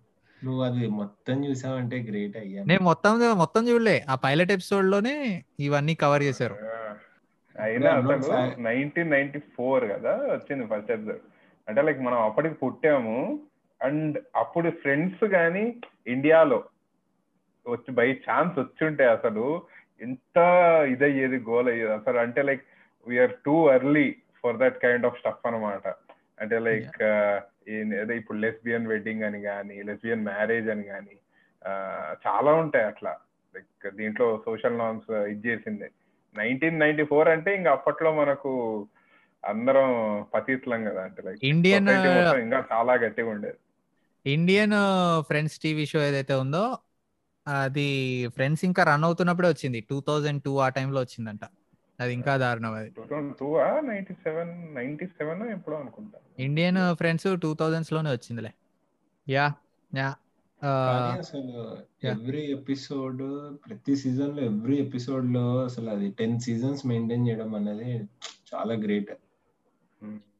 నువ్వు 0.44 0.62
అది 0.62 0.86
మొత్తం 0.88 1.44
చూసావంటే 1.44 1.96
గ్రేట్ 2.02 2.36
అయ్యా. 2.36 2.64
నేను 2.64 2.82
మొత్తం 2.82 3.12
మొత్తం 3.38 3.68
చూడలే. 3.68 4.04
ఆ 4.08 4.14
పైలట్ 4.14 4.52
ఎపిసోడ్లోనే 4.52 5.44
ఇవన్నీ 5.60 5.94
కవర్ 5.94 6.22
చేశారు. 6.22 6.56
అయినా. 7.60 7.90
నైన్టీన్ 8.58 9.10
నైన్టీ 9.10 9.38
ఫోర్ 9.38 9.84
కదా 9.90 10.12
వచ్చింది 10.16 10.66
ఫస్ట్ 10.66 10.90
ఎపిసోడ్ 10.90 11.20
అంటే 11.68 11.82
లైక్ 11.82 12.00
మనం 12.00 12.18
అప్పటికి 12.22 12.54
పుట్టాము 12.54 13.40
అండ్ 13.80 14.18
అప్పుడు 14.36 14.70
ఫ్రెండ్స్ 14.70 15.24
కానీ 15.28 15.64
ఇండియాలో 16.06 16.64
వచ్చి 17.66 17.94
బై 17.94 18.12
ఛాన్స్ 18.12 18.58
వచ్చుంటే 18.58 19.04
అసలు 19.06 19.62
ఎంత 20.00 20.38
ఇదయ్యేది 20.90 21.36
గోల్ 21.36 21.68
అయ్యేది 21.68 21.92
అసలు 21.92 22.18
అంటే 22.18 22.42
like 22.42 22.62
we are 23.06 23.30
too 23.46 23.72
early 23.72 24.16
for 24.44 24.56
that 24.56 24.82
kind 24.82 25.06
of 25.06 25.18
stuff 25.18 25.46
అనమాట 25.46 25.88
అంటే 26.40 26.58
లైక్ 26.58 27.02
అదే 28.02 28.14
ఇప్పుడు 28.16 28.38
లెస్బియన్ 28.38 28.86
వెడ్డింగ్ 28.86 29.22
అని 29.22 29.40
కానీ 29.42 29.82
లెస్బియన్ 29.82 30.24
మ్యారేజ్ 30.24 30.68
అని 30.68 30.84
కానీ 30.84 31.14
చాలా 32.26 32.52
ఉంటాయి 32.54 32.84
అట్లా. 32.84 33.12
లైక్ 33.54 33.94
దీంట్లో 33.96 34.26
సోషల్ 34.44 34.78
నార్మ్స్ 34.78 35.10
ఇది 35.32 35.48
చేసిందే. 35.48 35.88
నైన్టీన్ 36.34 36.80
నైన్టీ 36.80 37.04
ఫోర్ 37.04 37.28
అంటే 37.28 37.50
ఇంకా 37.56 37.70
అప్పట్లో 37.70 38.14
మనకు 38.14 38.52
అందరం 39.44 39.88
పతీతులం 40.34 40.84
కదా 40.84 41.02
అంటే 41.02 41.22
లైక్ 41.22 41.40
ఇండియన్ 41.44 41.88
ఇంకా 42.38 42.60
చాలా 42.72 42.94
గట్టిగా 42.94 43.28
ఉండేది. 43.30 43.58
ఇండియన్ 44.26 44.76
ఫ్రెండ్స్ 45.28 45.58
టీవీ 45.58 45.86
షో 45.86 46.00
ఏదైతే 46.00 46.34
ఉందో 46.34 46.64
అది 47.46 47.88
ఫ్రెండ్స్ 48.34 48.64
ఇంకా 48.64 48.82
రన్ 48.84 49.04
అవుతున్నప్పుడే 49.04 49.48
వచ్చింది. 49.48 49.80
టూ 49.80 50.00
థౌజండ్ 50.00 50.42
టూ 50.42 50.52
ఆ 50.58 50.68
టైంలో 50.68 51.00
వచ్చిందంట. 51.00 51.44
అది 51.98 52.12
ఇంకా 52.18 52.32
దారుణం 52.36 52.74
అది. 52.74 52.90
టూ 52.90 53.02
థౌసండ్ 53.04 53.32
టూ 53.40 53.48
ఆ 53.60 53.70
నైన్టీ 53.88 54.14
సెవెన్ 54.24 54.52
నైన్టీ 54.74 55.06
సెవెన్ 55.16 55.42
ఎప్పుడో 55.50 55.76
అనుకుంటా. 55.76 56.18
ఇండియన్ 56.44 56.80
ఫ్రెండ్స్ 56.94 57.28
టూ 57.42 57.50
థౌజండ్స్లోనే 57.54 58.10
వచ్చిందిలే. 58.10 58.52
యా 59.26 59.46
యా 59.92 60.10
ఎవ్రీ 62.10 62.42
ఎపిసోడ్ 62.54 63.22
ప్రతి 63.64 63.94
సీజన్లో 63.96 64.42
ఎవ్రీ 64.44 64.76
ఎపిసోడ్లో 64.76 65.44
అసలు 65.64 65.88
అది 65.90 66.08
టెన్ 66.20 66.38
సీజన్స్ 66.40 66.82
మెయింటైన్ 66.86 67.26
చేయడం 67.28 67.52
అనేది 67.54 67.90
చాలా 68.50 68.74
గ్రేట్ 68.84 69.12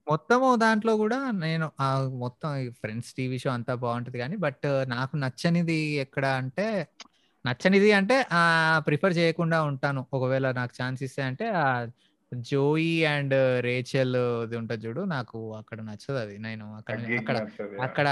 మొత్తము 0.06 0.48
దాంట్లో 0.56 0.92
కూడా 0.96 1.18
నేను 1.38 1.66
ఆ 1.80 1.88
మొత్తం 2.22 2.50
ఫ్రెండ్స్ 2.80 3.10
టీవీ 3.14 3.36
షో 3.38 3.50
అంతా 3.50 3.74
బాగుంటది 3.84 4.18
కానీ 4.18 4.36
బట్ 4.38 4.66
నాకు 4.86 5.14
నచ్చనిది 5.16 5.78
ఎక్కడ 6.04 6.24
అంటే 6.42 6.66
నచ్చనిది 7.44 7.90
అంటే 7.92 8.16
ప్రిఫర్ 8.86 9.14
చేయకుండా 9.20 9.58
ఉంటాను. 9.70 10.02
ఒకవేళ 10.12 10.46
నాకు 10.60 10.72
ఛాన్స్ 10.80 11.02
ఇస్తే 11.02 11.22
అంటే 11.22 11.46
జోయి 12.32 12.94
అండ్ 13.04 13.34
రేచల్ 13.66 14.16
ఇది 14.46 14.56
ఉంటుంది 14.56 14.82
చూడు 14.86 15.02
నాకు 15.14 15.38
అక్కడ 15.54 15.78
నచ్చదు 15.80 16.18
అది. 16.22 16.36
నేను 16.38 16.64
అక్కడ 16.74 16.96
అక్కడ 17.16 17.36
అక్కడ 17.86 18.06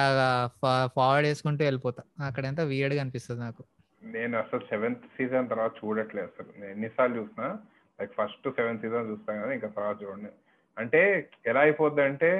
ఫార్వర్డ్ 0.96 1.28
వేసుకుంటూ 1.28 1.62
వెళ్ళిపోతా. 1.64 2.02
అక్కడ 2.28 2.44
ఎంత 2.50 2.60
వియర్డ్గా 2.72 3.00
అనిపిస్తుంది 3.00 3.40
నాకు. 3.40 3.64
నేను 4.02 4.34
అసలు 4.38 4.62
సెవెంత్ 4.70 5.06
సీజన్ 5.16 5.50
తర్వాత 5.50 5.72
చూడట్లేదు 5.80 6.28
అసలు. 6.32 6.50
నేను 6.60 6.72
ఎన్నిసార్లు 6.72 7.16
చూసినా 7.20 7.48
లైక్ 7.98 8.14
ఫస్ట్ 8.20 8.48
సెవెంత్ 8.50 8.82
సీజన్ 8.82 9.10
చూస్తాను 9.10 9.42
కదా 9.42 9.52
ఇంకా 9.52 9.68
తర్వాత 9.76 9.96
చూడండి 10.02 10.30
అంటే 10.76 11.00
ఎలా 11.46 11.60
అయిపోద్ది 11.60 12.02
అంటే 12.02 12.30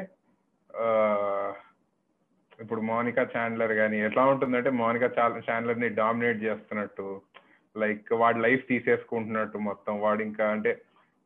ఇప్పుడు 2.63 2.81
మోనికా 2.81 3.27
చాండ్లర్ 3.37 3.73
కానీ 3.73 4.01
ఎట్లా 4.01 4.27
ఉంటుందంటే 4.27 4.71
మోనికా 4.71 5.11
చాండ్లర్ని 5.51 5.89
డామినేట్ 5.89 6.43
చేస్తున్నట్టు 6.43 7.21
లైక్ 7.77 8.13
వాడి 8.13 8.41
లైఫ్ 8.41 8.67
తీసేసుకుంటున్నట్టు 8.67 9.59
మొత్తం 9.59 10.01
వాడు 10.01 10.23
ఇంకా 10.23 10.51
అంటే 10.51 10.83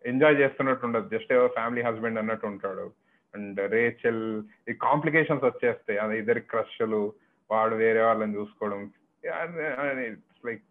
ఎంజాయ్ 0.06 0.36
చేస్తున్నట్టు 0.36 0.86
ఉండదు. 0.86 1.18
జస్ట్ 1.18 1.32
ఏవో 1.32 1.48
ఫ్యామిలీ 1.48 1.82
హస్బెండ్ 1.82 2.18
అన్నట్టు 2.18 2.46
ఉంటాడు. 2.46 2.92
అండ్ 3.34 3.70
రేచల్ 3.70 4.42
ఈ 4.70 4.72
కాంప్లికేషన్స్ 4.72 5.44
వచ్చేస్తాయి. 5.44 5.98
అది 5.98 6.18
ఇద్దరి 6.18 6.40
క్రష్లు 6.40 7.12
వాడు 7.50 7.74
వేరే 7.74 8.02
వాళ్ళని 8.02 8.36
చూసుకోవడం. 8.36 8.90
లైక్ 10.46 10.62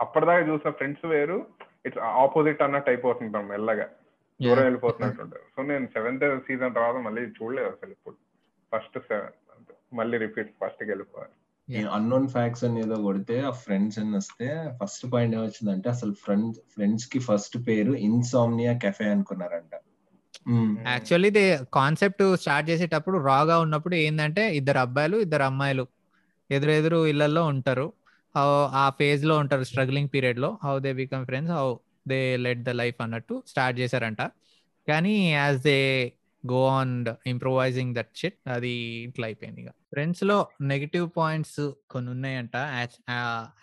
అప్పటిదాకా 0.00 0.48
చూసిన 0.48 0.70
ఫ్రెండ్స్ 0.70 1.06
వేరు. 1.06 1.46
ఇట్స్ 1.86 1.98
ఆపోజిట్ 1.98 2.62
అన్నట్టు 2.62 2.90
అయిపోతుంటాం 2.90 3.48
మెల్లగా. 3.48 3.88
దూరం 4.42 4.62
వెళ్ళిపోతున్నట్టు 4.62 5.38
సో 5.56 5.62
నేను 5.62 5.86
సెవెంత్ 5.86 6.40
సీజన్ 6.46 6.74
తర్వాత 6.74 6.94
మళ్ళీ 6.94 7.22
చూడలేదు 7.22 7.68
అసలు 7.68 7.90
ఇప్పుడు. 7.90 8.16
ఫస్ట్ 8.74 8.98
సెవెన్ 8.98 9.36
మళ్ళీ 9.92 10.16
రిపీట్ 10.22 10.50
ఫస్ట్ 10.58 10.82
వెళ్ళిపోవాలి 10.84 11.34
అన్నోన్ 11.94 12.26
ఫ్యాక్ట్స్ 12.28 12.64
అని 12.64 12.78
ఏదో 12.82 12.96
కొడితే 13.04 13.36
ఆ 13.42 13.52
ఫ్రెండ్స్ 13.60 13.98
అని 13.98 14.12
వస్తే 14.16 14.46
ఫస్ట్ 14.78 15.04
పాయింట్ 15.12 15.36
ఏమొచ్చిందంటే 15.36 15.88
అసలు 15.94 16.14
ఫ్రెండ్స్ 16.22 16.60
ఫ్రెండ్స్కి 16.74 17.20
ఫస్ట్ 17.28 17.56
పేరు 17.68 17.92
ఇన్సామ్నియా 18.08 18.72
కెఫే 18.84 19.08
అనుకున్నారంట. 19.12 19.74
యాక్చువల్లీ 20.86 21.30
దే 21.30 21.44
కాన్సెప్ట్ 21.76 22.22
స్టార్ట్ 22.42 22.68
చేసేటప్పుడు 22.70 23.16
రాగా 23.26 23.56
ఉన్నప్పుడు 23.64 23.94
ఏంటంటే 23.98 24.42
ఇద్దరు 24.58 24.80
అబ్బాయిలు 24.84 25.16
ఇద్దరు 25.24 25.44
అమ్మాయిలు 25.44 25.84
ఎదురెదురు 26.50 27.00
ఇళ్ళలో 27.06 27.42
ఉంటారు. 27.52 27.86
ఆ 28.74 28.84
ఫేజ్లో 28.98 29.34
ఉంటారు 29.42 29.64
స్ట్రగ్లింగ్ 29.70 30.10
పీరియడ్లో. 30.14 30.50
How 30.64 30.74
they 30.78 30.92
become 31.02 31.24
friends 31.28 31.52
how 31.56 31.66
they 32.08 32.20
let 32.44 32.62
the 32.62 32.72
life 32.80 32.98
అన్నట్టు 33.04 33.34
స్టార్ట్ 33.46 33.76
చేశారంట. 33.80 34.20
కానీ 34.88 35.14
as 35.32 35.58
they 35.62 35.78
go 36.44 36.60
on 36.78 36.92
improvising 37.32 37.94
that 37.98 38.12
shit 38.20 38.38
అది 38.56 38.72
ఇట్లా 39.08 39.24
అయిపోయింది 39.28 39.60
ఇక. 39.62 39.70
ఫ్రెండ్స్లో 39.92 40.36
నెగిటివ్ 40.72 41.06
పాయింట్స్ 41.16 41.60
కొన్ని 41.92 42.10
ఉన్నాయంట 42.16 42.56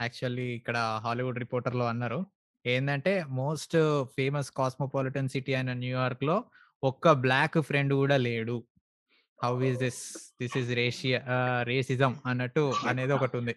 యాక్చువల్లీ 0.01 0.47
ఇక్కడ 0.59 0.77
హాలీవుడ్ 1.05 1.39
రిపోర్టర్లో 1.45 1.87
అన్నారు. 1.93 2.19
ఏందంటే 2.65 3.13
మోస్ట్ 3.41 3.77
ఫేమస్ 4.15 4.49
కాస్మోపాలిటన్ 4.59 5.29
సిటీ 5.35 5.53
అయిన 5.53 5.73
న్యూయార్క్లో 5.83 6.37
ఒక్క 6.83 7.11
బ్లాక్ 7.25 7.57
ఫ్రెండ్ 7.69 7.93
కూడా 8.01 8.17
లేడు. 8.27 8.57
How 9.39 9.51
is 9.69 9.79
this 9.85 10.01
this 10.41 10.57
is 10.61 10.69
రేషియా 10.81 11.19
racism 11.71 12.13
అన్నట్టు 12.25 12.63
అనేది 12.91 13.13
ఒకటి 13.17 13.35
ఉంది. 13.41 13.55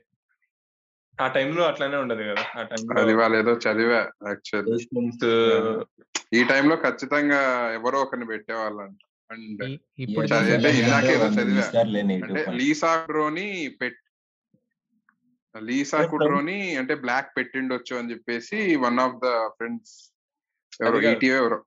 ఆ 1.18 1.26
టైంలో 1.36 1.62
అట్లానే 1.70 1.96
ఉండదు 2.04 2.22
కదా. 2.30 2.42
ఆ 2.58 2.60
అది 2.60 2.68
టైంలో 2.94 3.16
వాళ్ళు 3.20 3.36
ఏదో 3.42 3.52
చదివా 3.64 4.00
యాక్చువల్లీ 4.30 4.76
ఈ 6.38 6.40
టైంలో 6.50 6.74
ఖచ్చితంగా 6.84 7.40
ఎవరో 7.78 7.98
ఒకరిని 8.04 8.26
పెట్టేవాళ్ళంట. 8.32 8.98
అండ్ 9.30 9.62
ఇప్పుడు. 9.98 10.26
లీసా 12.60 12.92
పెట్ 13.80 13.98
లీసా 15.54 16.00
కుడ్రోని 16.04 16.58
అంటే 16.76 16.94
బ్లాక్ 17.04 17.30
పెట్టిండొచ్చు 17.36 17.94
అని 17.96 18.10
చెప్పేసి 18.12 18.58
వన్ 18.84 18.98
ఆఫ్ 18.98 19.16
ద 19.24 19.30
ఫ్రెండ్స్ 19.56 19.94
ఎవరో 20.82 20.98
ఎవరో. 21.38 21.58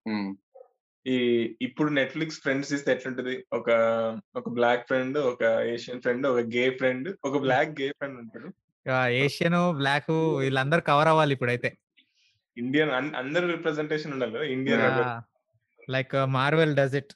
ఈ 1.05 1.15
ఇప్పుడు 1.61 1.89
నెట్ఫ్లిక్స్ 1.91 2.39
ఫ్రెండ్స్ 2.41 2.71
ఇస్తే 2.75 2.89
ఎట్లుంటది? 2.91 3.35
ఒక 3.53 3.69
ఒక 4.35 4.49
బ్లాక్ 4.49 4.85
ఫ్రెండ్ 4.87 5.17
ఒక 5.31 5.43
ఏషియన్ 5.73 6.01
ఫ్రెండ్ 6.01 6.27
ఒక 6.27 6.43
గే 6.55 6.65
ఫ్రెండ్ 6.77 7.09
ఒక 7.23 7.37
బ్లాక్ 7.37 7.73
గే 7.81 7.87
ఫ్రెండ్ 7.91 8.19
ఉంటాడు 8.19 8.49
ఏషియన్ 9.23 9.57
బ్లాక్ 9.81 10.09
వీళ్ళందరూ 10.41 10.81
కవర్ 10.81 11.09
అవ్వాలి 11.11 11.33
ఇప్పుడైతే. 11.37 11.71
ఇండియన్ 12.57 12.91
అందరు 13.15 13.45
రిప్రజెంటేషన్ 13.47 14.13
ఉండాలి 14.15 14.33
కదా 14.37 14.47
Indian 14.55 14.81
like 15.89 16.15
Marvel 16.37 16.75
does 16.75 16.95
it 17.01 17.13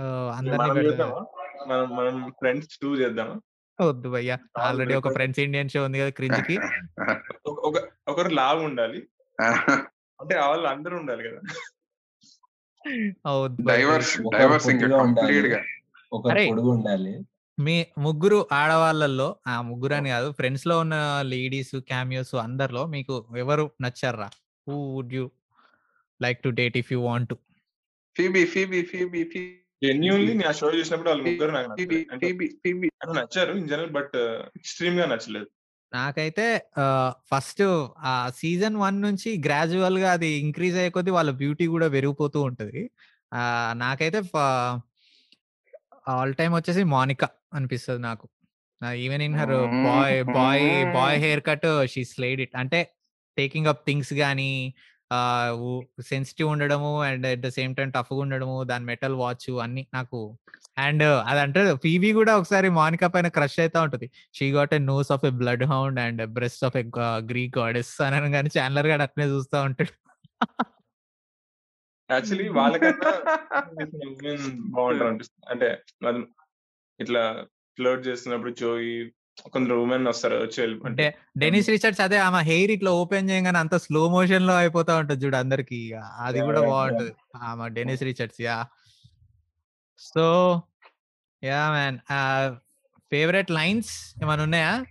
అందరినీ 0.00 0.56
మనం 0.56 0.74
పెడతారు. 0.74 0.90
చేద్దామా? 0.90 1.26
మనం 1.66 1.96
మనం 1.96 2.30
ఫ్రెండ్స్ 2.30 3.00
చేద్దామా? 3.00 3.40
వద్దు 3.84 4.08
భయ్యా. 4.10 4.38
ఆల్రెడీ 4.58 4.94
ఒక 4.94 5.12
ఫ్రెండ్స్ 5.12 5.40
ఇండియన్ 5.40 5.68
షో 5.68 5.84
ఉంది 5.84 6.00
కదా 6.00 6.08
క్రింజ్కి 6.08 6.56
ఒక- 7.46 7.56
ఒక 7.56 7.74
ఒకరు 8.08 8.28
లావు 8.28 8.60
ఉండాలి. 8.60 9.08
అంటే 10.20 10.38
వాళ్ళు 10.38 10.66
అందరూ 10.66 10.96
ఉండాలి 10.96 11.28
కదా. 11.28 11.40
వద్దు 13.30 13.62
భయ్యా. 13.62 13.88
డైవర్స్ 13.88 14.20
ఒకరు 14.20 14.38
డైవర్స్ 14.38 14.68
ఇంకా 14.68 14.80
పొట్టిగా 14.80 15.02
ఉండాలి. 15.02 15.32
కంప్లీట్గా 15.34 15.64
ఒకరు 16.12 16.32
అరే. 16.32 16.48
పొడుగు 16.50 16.68
ఉండాలి. 16.68 17.20
మీ 17.60 17.86
ముగ్గురు 17.98 18.48
ఆడవాళ్ళల్లో 18.52 19.36
ఆ 19.46 19.60
ముగ్గురు 19.62 19.94
అని 19.94 20.08
కాదు 20.08 20.32
ఫ్రెండ్స్లో 20.32 20.78
ఉన్న 20.78 21.18
లేడీస్ 21.22 21.76
క్యామియోస్ 21.76 22.34
అందరిలో 22.34 22.86
మీకు 22.86 23.26
ఎవరు 23.36 23.70
నచ్చారా 23.80 24.30
who 24.68 24.74
would 24.74 25.14
you 25.14 25.30
like 26.22 26.42
to 26.42 26.48
date 26.48 26.76
if 26.76 26.92
you 26.92 27.00
want 27.00 27.28
to 27.28 27.36
Phoebe 28.16 28.46
Phoebe 28.46 28.82
Phoebe 28.82 29.24
Phoebe 29.24 29.63
genuinely 29.84 30.32
నేను 30.32 30.48
ఆ 30.48 30.52
షో 30.52 30.68
చూసినప్పుడు 30.74 31.10
వాళ్ళు 31.10 31.24
ముగ్గురు 31.24 31.50
నాకు 31.50 31.70
నచ్చారు. 33.18 33.52
ఇన్ 33.52 33.68
జనరల్ 33.68 33.90
బట్ 33.90 34.16
ఎక్స్ట్రీమ్గా 34.56 35.06
నచ్చలేదు. 35.06 35.48
నాకైతే 35.92 36.46
ఫస్ట్ 37.30 37.62
ఆ 38.02 38.30
సీజన్ 38.36 38.76
వన్ 38.76 38.96
నుంచి 39.02 39.42
గ్రాజువల్గా 39.46 40.12
అది 40.12 40.28
ఇంక్రీజ్ 40.44 40.76
అయ్యే 40.76 40.90
కొద్దీ 40.90 41.10
వాళ్ళ 41.10 41.30
బ్యూటీ 41.30 41.66
కూడా 41.66 41.88
పెరిగిపోతూ 41.88 42.38
ఉంటది. 42.42 42.90
ఆ 43.34 43.42
నాకైతే 43.76 44.22
ఆల్ 46.08 46.34
టైమ్ 46.34 46.54
వచ్చేసి 46.54 46.82
మానికా 46.82 47.28
అనిపిస్తుంది 47.54 48.02
నాకు. 48.02 48.28
Even 48.96 49.22
in 49.22 49.34
her 49.34 49.54
boy 49.84 50.24
boy 50.24 50.66
boy 50.94 51.16
haircut 51.46 51.68
she 51.86 52.04
slayed 52.04 52.40
it 52.40 52.56
అంటే 52.56 52.80
టేకింగ్ 53.38 53.66
అప్ 53.66 53.86
థింగ్స్ 53.86 54.12
కానీ 54.14 54.50
సెన్సిటివ్ 56.02 56.48
ఉండడము 56.48 57.02
and 57.02 57.26
at 57.26 57.42
the 57.46 57.48
same 57.48 57.72
time 57.76 57.90
టఫ్గా 57.90 58.20
ఉండడము 58.26 58.56
దాని 58.64 58.84
మెటల్ 58.84 59.16
వాచ్ 59.22 59.46
అన్ని 59.64 59.86
నాకు 59.94 60.20
అండ్ 60.84 61.04
అది 61.30 61.40
అంటే 61.40 61.60
పీవీ 61.84 62.12
కూడా 62.12 62.32
ఒకసారి 62.38 62.68
మానికా 62.78 63.06
పైన 63.06 63.28
క్రష్ 63.28 63.58
అవుతా 63.60 63.82
ఉంటుంది. 63.82 64.06
She 64.34 64.46
got 64.52 64.74
a 64.74 64.80
nose 64.92 65.10
of 65.12 65.24
a 65.24 65.32
bloodhound 65.64 66.00
and 66.00 66.22
breast 66.36 66.64
of 66.64 66.76
a 66.76 66.84
Greek 67.30 67.58
goddess 67.58 67.92
అని 68.06 68.32
కానీ 68.32 68.50
చాన్లర్ 68.58 68.86
గాడు 68.86 69.02
అట్నే 69.02 69.26
చూస్తా 69.26 69.62
ఉంటాడు. 69.62 69.94
యాక్చువల్లీ 72.10 72.48
వాళ్ళకన్నా 72.48 73.12
బాగుంటారు 74.76 75.08
అనిపిస్తుంది. 75.10 75.46
అంటే 75.52 75.68
ఇట్లా 77.00 77.22
ఫ్లర్ట్ 77.78 78.02
చేస్తున్నప్పుడు 78.08 78.52
జోయి 78.60 78.96
కొందరు 79.52 79.74
ఉమెన్ 79.74 80.06
వస్తారు 80.06 80.36
వచ్చి 80.36 80.80
అంటే 80.86 81.06
డెనిస్ 81.38 81.68
రిచర్డ్స్ 81.68 82.00
అదే 82.00 82.16
ఆమె 82.16 82.40
హెయిర్ 82.42 82.70
ఇట్లా 82.70 82.90
ఓపెన్ 82.90 83.30
చేయగానే 83.30 83.58
అంత 83.58 83.74
స్లో 83.74 84.08
మోషన్లో 84.08 84.56
అయిపోతా 84.56 84.96
ఉంటది 84.96 85.24
చూడు 85.24 85.36
అందరికి. 85.36 85.80
అది 85.94 86.40
కూడా. 86.40 86.60
బాగుంటది. 86.60 87.12
ఆమె 87.36 87.68
Denise 87.68 88.02
Richards 88.02 88.40
yeah. 88.40 88.66
So 89.98 90.26
yeah 91.44 91.70
man 91.70 91.98
favourite 93.10 93.50
lines 93.50 93.92
ఏమైనా 94.22 94.42
ఉన్నాయా? 94.42 94.84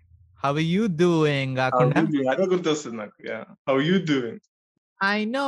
హౌ 0.44 0.58
యూ 0.60 0.88
డూయింగ్ 0.88 1.58
కాకుండా? 1.58 2.02
అదే 2.32 2.46
గుర్తొస్తుంది 2.46 2.98
నాకు 2.98 3.44
how 3.70 3.82
you 3.82 3.96
doing. 4.10 4.40
I 5.04 5.26
know 5.26 5.48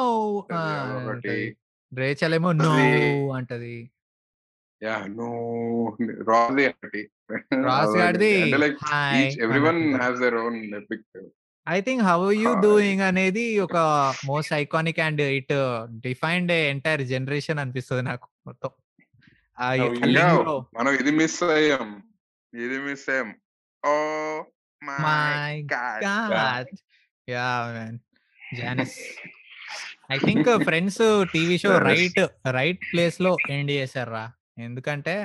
ఒకటి. 1.05 1.57
రేచల్ 1.93 2.33
ఏమో 2.33 2.51
నో 2.51 2.71
అంటది. 3.33 3.91
యా 4.83 5.05
నో 5.07 5.29
రాజీ 6.29 6.67
ఒకటి 6.67 7.01
like 8.53 8.77
each 9.15 9.39
everyone 9.41 9.99
their 9.99 10.35
own 10.35 10.75
epic. 10.75 11.21
I 11.69 11.81
think 11.81 12.03
how 12.03 12.31
you 12.31 12.53
doing 12.59 13.01
అనేది 13.01 13.59
ఒక 13.59 13.77
most 14.25 14.53
iconic 14.53 14.99
and 14.99 15.21
it 15.21 15.53
defined 15.99 16.51
entire 16.51 17.01
generation 17.01 17.59
అనిపిస్తుంది 17.59 18.03
నాకు 18.03 18.27
మొత్తం. 18.47 18.69
మనం 20.77 20.93
ఇది 20.93 21.11
మిస్ 21.11 21.43
అయ్యాం. 21.43 22.03
ఇది 22.53 22.79
మిస్ 22.79 23.09
అయ్యాం. 23.09 23.35
ఓ 23.85 23.93
my 24.83 25.67
God. 25.73 26.67
Yeah, 27.27 27.61
man. 27.75 27.93
Janice. 28.39 28.97
I 30.11 30.17
think 30.17 30.63
Friends 30.63 31.25
TV 31.33 31.57
show. 31.57 31.77
Right 31.77 32.51
right 32.51 32.79
ప్లేస్లో 32.93 33.37
ఎండ్ 33.49 33.71
చేశారా 33.71 34.31
ఎందుకంటే 34.57 35.15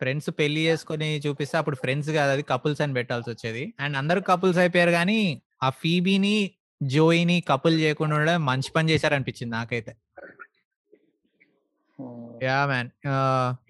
ఫ్రెండ్స్ 0.00 0.30
పెళ్ళి 0.38 0.62
చేసుకొని 0.66 1.08
చూపిస్తే 1.24 1.56
అప్పుడు 1.58 1.76
ఫ్రెండ్స్ 1.76 2.10
కాదు 2.10 2.30
అది 2.36 2.42
కపుల్స్ 2.42 2.80
అని 2.84 2.94
పెట్టాల్సి 2.98 3.30
వచ్చేది. 3.30 3.64
అండ్ 3.80 3.96
అందరు 4.00 4.20
కపుల్స్ 4.30 4.58
అయిపోయారు 4.58 4.90
కానీ 4.90 5.20
ఆ 5.62 5.70
ఫీబీని 5.82 6.36
జోయిని 6.80 7.36
కపుల్ 7.50 7.76
చేయకుండా 7.80 8.14
ఉండడం 8.16 8.44
మంచి 8.44 8.70
పని 8.76 8.90
చేశారనిపించింది 8.92 9.52
నాకైతే. 9.58 9.92
Yeah 12.46 12.58
man. 12.70 12.90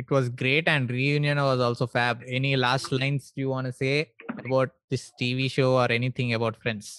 It 0.00 0.12
was 0.14 0.28
great 0.42 0.68
and 0.74 0.90
reunion 0.98 1.40
was 1.48 1.62
also 1.68 1.86
fab. 1.96 2.18
Any 2.36 2.52
last 2.66 2.92
lines 3.02 3.26
you 3.40 3.46
want 3.54 3.70
say 3.80 3.90
about 4.44 4.72
this 4.92 5.06
TV 5.22 5.48
show 5.56 5.66
or 5.82 5.92
anything 5.92 6.32
about 6.38 6.56
Friends? 6.62 6.92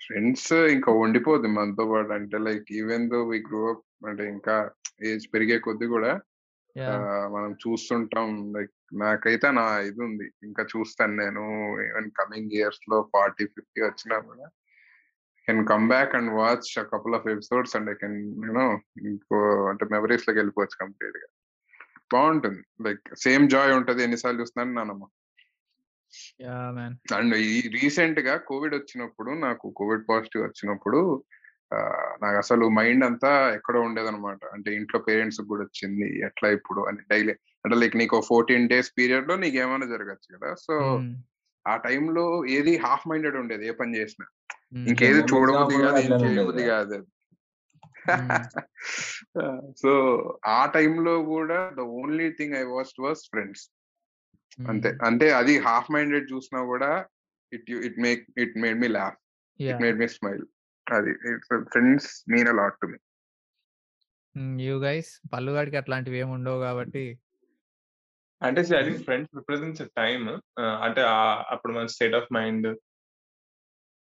Friends 0.00 0.52
ఇంకా 0.76 0.92
ఉండిపోద్ది 1.02 1.48
మనతో 1.58 1.84
పాటు. 1.92 2.12
అంటే 2.12 2.38
like 2.46 2.66
even 2.80 3.04
though 3.12 3.20
we 3.30 3.38
grow 3.50 3.62
up 3.74 3.84
అంటే 4.08 4.28
ఇంకా 4.28 4.70
age 5.02 5.26
పెరిగే 5.34 5.58
కొద్ది 5.58 5.86
కూడా 5.86 6.12
మనం 7.34 7.50
చూస్తుంటాం. 7.64 8.52
లైక్ 8.56 8.72
నాకైతే 8.94 9.50
నా 9.50 9.78
ఇది 9.80 10.00
ఉంది 10.00 10.26
ఇంకా 10.42 10.62
చూస్తాను 10.76 11.14
నేను. 11.16 11.44
ఈవెన్ 11.82 12.10
కమింగ్ 12.10 12.50
ఇయర్స్లో 12.52 13.10
ఫార్టీ 13.12 13.46
ఫిఫ్టీ 13.46 13.80
వచ్చినా 13.82 14.18
కూడా 14.18 14.46
can 15.46 15.66
come 15.66 15.88
back 15.88 16.14
and 16.14 16.30
watch 16.32 16.86
couple 16.92 17.14
of 17.14 17.28
episodes 17.28 17.76
and 17.76 17.90
I 17.90 17.94
can 17.94 18.18
you know 18.44 18.66
ఇంకో 19.08 19.68
అంటే 19.68 19.84
మెమరీస్లోకి 19.84 20.38
వెళ్ళిపోవచ్చు 20.38 20.80
కంప్లీట్గా 20.80 21.28
బాగుంటుంది 22.12 22.62
లైక్ 22.82 23.14
సేమ్ 23.16 23.50
జాయ్ 23.50 23.72
ఉంటది 23.72 24.02
ఎన్నిసార్లు 24.02 24.40
చూస్తున్నాను 24.40 24.76
నానమ్మ 24.78 25.04
అండ్ 27.14 27.34
ఈ 27.36 27.60
రీసెంట్గా 27.68 28.36
కోవిడ్ 28.36 28.74
వచ్చినప్పుడు 28.74 29.30
నాకు 29.30 29.70
కోవిడ్ 29.70 30.04
పాజిటివ్ 30.08 30.44
వచ్చినప్పుడు 30.44 31.24
నాకు 32.22 32.36
అసలు 32.36 32.68
మైండ్ 32.68 33.04
అంతా 33.04 33.54
ఎక్కడో 33.54 33.80
ఉండేదన్నమాట. 33.80 34.38
అంటే 34.52 34.74
ఇంట్లో 34.74 35.00
పేరెంట్స్ 35.00 35.40
కూడా 35.40 35.62
వచ్చింది 35.62 36.20
ఎట్లా 36.20 36.50
ఇప్పుడు 36.50 36.80
అని 36.80 36.98
డైలీ 37.10 37.32
అంటే 37.64 37.76
లైక్ 37.76 37.96
నీకు 37.96 38.20
ఫోర్టీన్ 38.20 38.68
డేస్ 38.68 38.92
పీరియడ్లో 38.98 39.36
నీకు 39.36 39.56
ఏమైనా 39.56 39.86
జరగచ్చు 39.86 40.38
కదా. 40.38 40.54
సో 40.54 41.02
ఆ 41.66 41.76
టైంలో 41.76 42.46
ఏది 42.46 42.76
హాఫ్ 42.76 43.08
మైండెడ్ 43.08 43.36
ఉండేది 43.36 43.68
ఏ 43.68 43.70
పని 43.70 43.96
చేసినా. 43.96 44.26
ఇంకేది 44.88 45.22
కూడా 45.22 45.52
కాదు 45.52 45.72
ఇంకేయబుద్ధి 45.72 46.40
ఉండేది. 46.40 46.68
కాదు. 46.68 47.06
సో 49.82 49.92
ఆ 50.46 50.66
టైంలో 50.66 51.22
కూడా 51.22 51.72
the 51.76 51.80
only 51.80 52.30
thing 52.30 52.54
I 52.54 52.62
watch 52.62 53.00
was 53.00 53.18
Friends. 53.18 53.70
అంతే 54.68 54.98
అంటే 55.04 55.30
అది 55.30 55.58
హాఫ్ 55.58 55.92
మైండెడ్ 55.92 56.32
చూసినా 56.32 56.64
కూడా 56.64 57.04
it 57.52 57.70
it 57.70 57.98
make 57.98 58.26
it 58.38 58.58
made 58.58 58.80
me 58.80 58.88
laugh. 58.88 59.16
It 59.60 59.82
made 59.82 59.98
me 59.98 60.08
smile. 60.08 60.46
అది 60.92 61.38
Friends 61.64 62.24
mean 62.30 62.48
a 62.48 62.52
lot 62.52 62.74
to 62.82 62.86
me. 62.86 62.98
You 64.64 64.78
guys 64.78 65.20
పల్లుగాడికి 65.32 65.76
అట్లాంటివి 65.76 66.18
ఏమి 66.18 66.30
ఉండవు 66.30 66.60
కాబట్టి. 66.60 67.18
అంటే 68.42 68.60
I 68.60 68.64
think 68.64 69.02
Friends 69.02 69.36
represents 69.36 69.82
time. 69.96 70.60
అంటే 70.60 71.00
ఆ- 71.00 71.44
అప్పుడు 71.50 71.72
మన 71.72 71.86
స్టేట్ 71.86 72.14
ఆఫ్ 72.14 72.34
మైండ్. 72.34 72.78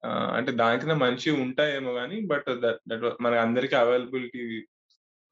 అంటే 0.07 0.53
దానికన్నా 0.53 0.95
మంచి 0.95 1.31
ఉంటాయేమో 1.31 1.93
కానీ 1.93 2.21
బట్ 2.21 2.45
దట్ 2.49 2.79
దట్ 2.89 3.23
మన 3.23 3.35
అందరికి 3.35 3.75
అవైలబిలిటీ 3.75 4.67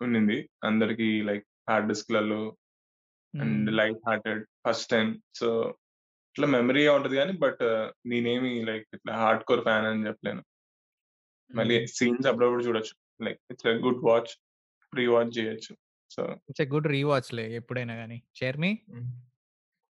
ఉండింది 0.02 0.50
అందరికి 0.64 1.22
like 1.22 1.46
hard 1.70 1.88
డిస్క్లలో 1.88 2.56
and 3.40 3.70
light 3.70 3.98
hearted 4.06 4.44
first 4.68 4.90
time. 4.90 5.22
So 5.34 5.76
ఇట్లా 6.32 6.46
మెమరీగా 6.46 6.94
ఉంటది 6.94 7.16
కానీ 7.16 7.32
బట్ 7.32 7.58
నేనేమి 8.06 8.64
లైక్ 8.64 8.88
ఇట్లా 8.94 9.16
హార్డ్ 9.16 9.44
కోర్ 9.44 9.62
ఫ్యాన్ 9.62 9.86
అని 9.86 10.06
చెప్పలేను. 10.06 10.44
మళ్ళీ 11.54 11.86
సీన్స్ 11.86 12.26
అప్పుడప్పుడు 12.26 12.64
చూడొచ్చు. 12.64 13.24
Like 13.24 13.40
it's 13.50 13.66
good 13.66 14.04
watch 14.04 14.40
pre 14.94 15.06
watch 15.06 15.38
చేయొచ్చు. 15.38 15.76
సో 16.10 16.22
ఇట్స్ 16.22 16.62
గుడ్ 16.62 16.86
రీవాచ్ 16.86 17.34
లే 17.34 17.56
ఎప్పుడైనా 17.56 17.94
కానీ 17.94 18.22
షేర్మి? 18.36 18.78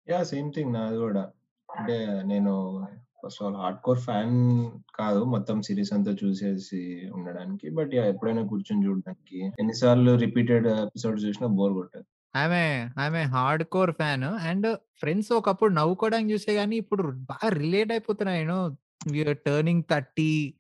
యా 0.10 0.24
సేమ్ 0.24 0.52
థింగ్ 0.56 0.74
నాది 0.74 0.98
కూడా. 0.98 1.32
అంటే 1.78 2.24
నేను 2.26 2.88
first 3.24 3.44
all 3.44 3.56
hard 3.56 3.80
core 3.80 4.00
fan 4.00 4.72
కాదు. 4.96 5.24
మొత్తం 5.24 5.62
సిరీస్ 5.62 5.94
అంతా 5.94 6.16
చూసేసి 6.24 7.12
ఉండడానికి. 7.16 7.70
బట్ 7.70 7.94
యా 7.94 8.06
ఎప్పుడైనా 8.06 8.44
కూర్చొని 8.44 8.86
చూడడానికి. 8.86 9.40
ఎన్నిసార్లు 9.40 10.18
రిపీటెడ్ 10.18 10.68
ఎపిసోడ్ 10.68 11.22
చూసినా 11.22 11.48
బోర్ 11.48 11.74
కొట్టదు. 11.74 12.04
ఆమె 12.38 12.90
ఆమె 13.00 13.22
hard 13.22 13.64
core 13.64 13.92
fan. 13.92 14.24
And 14.24 14.78
Friends 14.78 15.32
ఒకప్పుడు 15.34 15.74
నవ్వుకోవడానికి 15.74 16.34
చూసే 16.34 16.56
కానీ 16.56 16.76
ఇప్పుడు 16.76 17.04
బాగా 17.04 17.50
రిలేట్ 17.50 17.92
అయిపోతున్నాయి. 17.92 18.42
You know 18.42 19.34
turning 19.34 19.84
thirty 19.92 20.54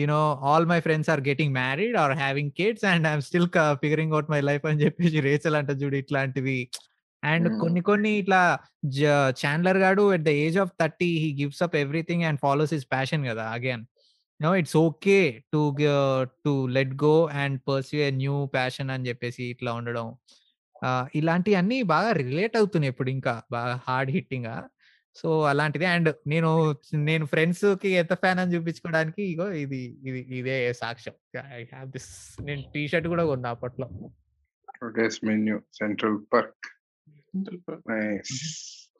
you know 0.00 0.20
all 0.50 0.66
my 0.66 0.80
friends 0.80 1.10
are 1.10 1.20
getting 1.28 1.54
married 1.54 1.96
or 1.96 2.12
having 2.12 2.50
kids 2.50 2.84
and 2.84 3.06
I'm 3.06 3.24
still 3.28 3.48
figuring 3.82 4.12
out 4.12 4.30
my 4.30 4.40
life 4.40 4.66
అని 4.66 4.80
చెప్పేసి 4.84 5.20
రేచల్ 5.20 5.56
అంట 5.56 5.70
చూడు 5.82 5.96
ఇట్లాంటివి. 5.96 6.58
అండ్. 7.22 7.48
కొన్ని 7.60 7.80
కొన్ని 7.80 8.10
ఇట్లా 8.18 8.42
చాండ్లర్ 9.40 9.78
గాడు 9.78 10.14
at 10.14 10.22
the 10.22 10.28
age 10.44 10.58
of 10.58 10.72
thirty 10.80 11.10
he 11.18 11.30
gives 11.40 11.62
up 11.62 11.76
everything 11.76 12.22
and 12.22 12.40
follows 12.40 12.74
his 12.74 12.86
passion 12.92 13.24
కదా 13.26 13.44
again 13.50 13.84
no 14.40 14.50
it's 14.56 14.76
okay 14.76 15.18
to 15.52 15.62
to 16.44 16.66
let 16.66 16.94
go 17.04 17.14
and 17.32 17.60
pursue 17.68 17.96
a 17.96 18.10
new 18.10 18.46
passion 18.54 18.90
అని 18.90 19.08
చెప్పేసి 19.08 19.42
ఇట్లా 19.44 19.72
ఉండడం. 19.72 20.06
ఇలాంటివన్నీ 21.14 21.82
బాగా 21.82 22.12
రిలేట్ 22.12 22.56
అవుతున్నాయి 22.56 22.90
ఇప్పుడు 22.90 23.10
ఇంకా 23.10 23.42
బాగా 23.52 23.80
హార్డ్ 23.88 24.10
హిట్టింగ్ 24.10 24.46
సో 25.18 25.28
అలాంటిది. 25.50 25.86
అండ్ 25.94 26.08
నేను 26.32 26.50
నేను 27.08 27.24
ఫ్రెండ్స్కి 27.32 27.90
ఎంత 28.02 28.14
ఫ్యాన్ 28.22 28.40
అని 28.42 28.54
చూపించుకోవడానికి 28.54 29.22
ఇగో 29.32 29.46
ఇది 29.62 29.80
ఇది 30.08 30.20
ఇదే 30.40 30.56
సాక్ష్యం. 30.82 31.14
ఐ 31.58 31.62
హావ్ 31.74 31.88
దిస్ 31.96 32.10
నేను 32.48 32.62
టీ 32.74 32.82
షర్ట్ 32.92 33.08
కూడా 33.12 33.24
కొన్నా 33.30 33.50
అప్పట్లో. 33.56 33.88
Today's 34.80 35.18
menu 35.28 35.56
Central 35.80 36.18
Park. 36.32 36.66
Nice. 37.92 38.34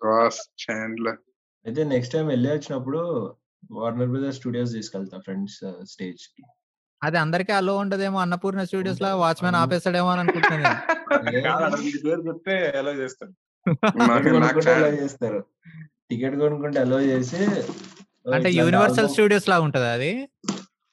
Ross 0.07 0.41
Chandler. 0.65 1.21
అయితే 1.67 1.85
నెక్స్ట్ 1.95 2.15
టైం 2.15 2.27
వెళ్ళి 2.35 2.51
వచ్చినప్పుడు 2.57 3.01
వార్నర్ 3.79 4.11
బ్రదర్ 4.13 4.35
స్టూడియోస్ 4.39 4.73
తీసుకెళ్తా 4.79 5.19
ఫ్రెండ్స్ 5.27 5.59
స్టేజ్కి 5.93 6.43
అది 7.03 7.17
అందరికీ 7.25 7.53
అలో 7.59 7.75
ఉండదేమో 7.83 8.19
అన్నపూర్ణ 8.23 8.63
స్టూడియోస్లో 8.69 9.11
వాచ్మెన్. 9.23 9.57
ఆపేస్తాడేమో 9.61 10.09
అని 10.13 10.21
అనుకుంటున్నాను 10.23 10.79
చేస్తారు. 15.03 15.41
టికెట్ 16.11 16.35
నాకు 16.35 16.43
కొనుక్కుంటే 16.43 16.79
అలో 16.81 16.99
చేసి 17.05 17.41
"ఓ, 18.21 18.33
అంటే 18.37 18.49
యూనివర్సల్ 18.59 19.11
స్టూడియోస్ 19.13 19.49
లా 19.51 19.57
ఉంటది 19.67 19.89
అది? 19.93 20.13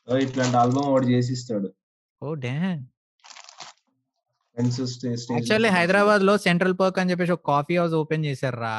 ఇట్లాంటి 0.08 0.56
ఆల్బమ్ 0.60 0.88
ఒకటి 0.92 1.08
చేసి 1.14 1.32
ఇస్తాడు. 1.36 1.70
ఓ 2.22 2.30
స్టేజ్ 4.92 5.24
యాక్చువల్లీ 5.32 5.70
హైదరాబాద్లో 5.76 6.34
సెంట్రల్ 6.46 6.76
పార్క్ 6.80 6.98
అని 7.00 7.12
చెప్పేసి 7.12 7.34
ఒక 7.34 7.44
కాఫీ 7.50 7.76
హౌస్ 7.80 7.96
ఓపెన్ 8.00 8.24
చేశారు 8.28 8.60
రా 8.60 8.78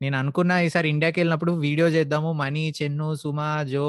నేను 0.00 0.16
అనుకున్నా 0.20 0.54
ఈసారి 0.64 0.88
ఇండియాకి 0.90 1.18
వెళ్ళినప్పుడు 1.20 1.52
వీడియో 1.62 1.86
చేద్దాము 1.88 2.30
మనీ 2.40 2.64
చెన్ను 2.78 3.06
సుమా 3.14 3.48
జో 3.70 3.84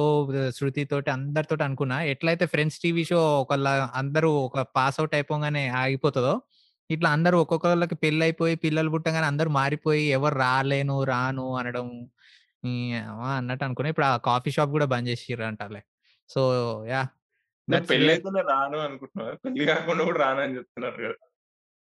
శృతి 0.58 0.84
తోటి 0.86 1.10
అందరితో 1.16 1.56
అనుకున్నా. 1.66 1.98
ఎట్లయితే 2.14 2.46
ఫ్రెండ్స్ 2.54 2.78
టీవీ 2.84 3.04
షో 3.06 3.20
ఒకళ్ళ 3.42 3.68
అందరూ 4.02 4.30
ఒక 4.46 4.62
పాస్ 4.76 4.98
అవుట్ 5.02 5.16
అయిపోగానే 5.18 5.64
ఆగిపోతుందో 5.82 6.34
ఇట్లా 6.90 7.10
అందరూ 7.10 7.38
ఒక్కొక్కళ్ళకి 7.44 7.96
పెళ్ళి 8.04 8.24
అయిపోయి 8.24 8.56
పిల్లలు 8.64 8.90
పుట్టగానే 8.94 9.28
అందరూ 9.32 9.50
మారిపోయి 9.52 10.04
ఎవరు 10.10 10.36
రాలేను 10.40 10.96
రాను 11.04 11.46
అనడం 11.56 11.88
ఈ 12.64 12.74
అన్నట్టు 13.32 13.64
అనుకున్నా 13.66 13.92
ఇప్పుడు 13.94 14.08
ఆ 14.08 14.14
కాఫీ 14.28 14.52
షాప్ 14.56 14.72
కూడా 14.72 14.88
బంద్ 14.94 15.10
చేసిర్రు 15.10 15.46
అంటాలే 15.50 15.82
సో 16.30 16.42
యా 16.90 17.02
రాను 18.52 18.78
అనుకుంటున్నా 18.80 19.26
పెళ్ళి 19.44 19.66
కాకుండా 19.66 20.04
కూడా 20.04 20.20
రాను 20.20 20.42
అని 20.42 20.56
చెప్తున్నారు 20.58 21.00
కదా. 21.04 21.18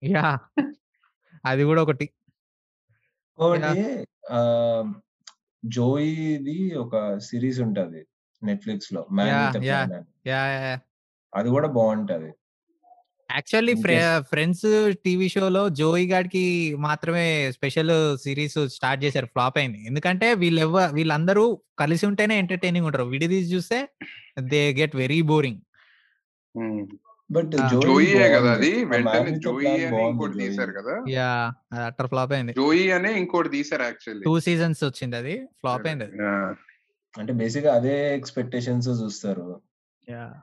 యా 0.01 0.25
అది 1.45 1.63
కూడా 1.63 1.81
ఒకటి. 1.85 2.05
జోయిది 5.63 6.57
ఒక 6.75 6.95
సిరీస్ 7.19 7.59
ఉంటది 7.59 8.01
నెట్ఫ్లిక్స్లో 8.41 9.01
అని 9.13 9.99
యా 10.29 10.41
అది 11.33 11.49
కూడా 11.49 11.67
బాగుంటది 11.77 12.29
యాక్చువల్లీ. 13.31 13.73
ఫ్రెండ్స్ 14.19 14.93
టీవీ 15.05 15.29
షోలో 15.29 15.69
జోయి 15.69 16.07
గాడికి 16.07 16.75
మాత్రమే 16.79 17.51
స్పెషల్ 17.51 18.17
సిరీస్ 18.17 18.67
స్టార్ట్ 18.67 19.03
చేశారు 19.03 19.25
ఫ్లాప్ 19.25 19.57
అయింది. 19.57 19.85
ఎందుకంటే 19.85 20.33
వీళ్ళు 20.33 20.61
ఎవ 20.61 20.77
వీళ్ళందరూ 20.93 21.61
కలిసి 21.79 22.05
ఉంటేనే 22.05 22.37
ఎంటర్టైనింగ్ 22.37 22.85
ఉంటారు. 22.85 23.03
విడిదీసి 23.03 23.53
చూస్తే 23.53 23.89
they 24.39 24.73
get 24.73 24.95
very 24.95 25.21
boring. 25.21 25.61
But. 27.31 27.51
జోయియే 27.71 28.29
కదా 28.29 28.51
అది? 28.51 28.85
వెంటనే 28.85 29.39
జోయి 29.39 29.85
అని 29.85 30.09
ఇంకోటి 30.09 30.37
తీశారు 30.39 30.71
కదా? 30.71 31.03
యా 31.09 31.53
అట్టర్ 31.85 32.07
ఫ్లాప్ 32.07 32.33
అయింది. 32.33 32.53
జోయి 32.53 32.91
అనే 32.91 33.17
ఇంకోటి 33.17 33.49
తీశారు 33.49 33.83
యాక్చువల్లీ. 33.83 34.23
టూ 34.23 34.39
సీజన్స్ 34.39 34.83
వచ్చింది 34.83 35.15
అది 35.15 35.45
ఫ్లాప్ 35.59 35.87
అయింది 35.87 36.03
అది. 36.03 36.17
అంటే 37.17 37.33
బేసిక్ 37.33 37.65
అదే 37.65 38.17
ఎక్స్పెక్టేషన్స్ 38.17 38.89
చూస్తారు. 38.89 39.61
యా. 40.09 40.33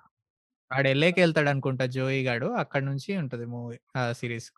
వాడు 0.75 0.89
ఎల్లేకి 0.89 1.21
వెళ్తాడు 1.21 1.49
అనుకుంటా 1.49 1.87
జోయి 1.97 2.25
గాడు. 2.25 2.47
అక్కడ 2.47 2.83
నుంచి 2.83 3.17
ఉంటది 3.17 3.47
movie 3.47 3.77
series. 4.13 4.49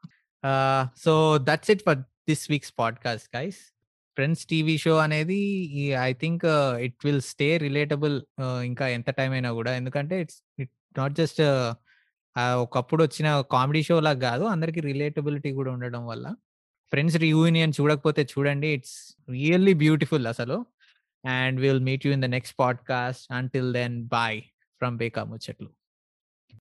So 1.04 1.38
that's 1.42 1.70
it 1.70 1.82
for 1.86 1.98
this 1.98 2.50
week's 2.50 2.72
podcast 2.78 3.36
guys. 3.36 3.60
Friends 4.16 4.46
TV 4.46 4.78
show 4.78 4.96
అనేది 4.96 5.40
I 6.02 6.12
think 6.12 6.44
it 6.86 6.96
will 7.04 7.20
stay 7.20 7.56
relatable 7.56 8.16
ఇంకా 8.64 8.88
ఎంత 8.88 9.10
టైం 9.10 9.32
అయినా 9.32 9.52
కూడా. 9.52 9.76
ఎందుకంటే 9.76 10.20
ఇట్స్ 10.20 10.40
ఇట్ 10.58 10.72
నాట్ 10.98 11.12
జస్ట్ 11.12 11.42
ఒకప్పుడు 12.38 13.02
వచ్చిన 13.04 13.28
కామెడీ 13.52 13.82
షో 13.82 14.00
లాగా 14.00 14.20
కాదు. 14.30 14.44
అందరికి 14.44 14.80
రిలేటబిలిటీ 14.80 15.52
కూడా 15.52 15.70
ఉండడం 15.72 16.06
వల్ల. 16.06 16.26
ఫ్రెండ్స్ 16.92 17.16
రియూనియన్ 17.16 17.72
చూడకపోతే 17.80 18.22
చూడండి 18.32 18.68
ఇట్స్ 18.68 18.96
రియల్లీ 19.30 19.74
బ్యూటిఫుల్ 19.74 20.26
అసలు. 20.26 20.66
And 21.24 21.60
will 21.60 21.80
meet 21.80 22.06
you 22.06 22.12
in 22.12 22.22
the 22.22 22.24
next 22.24 22.56
podcast. 22.60 23.26
Until 23.32 23.72
then 23.72 23.96
boy 24.16 24.40
from 24.80 24.96
బేకా 24.96 25.24
ముచ్చట్లు. 25.24 25.70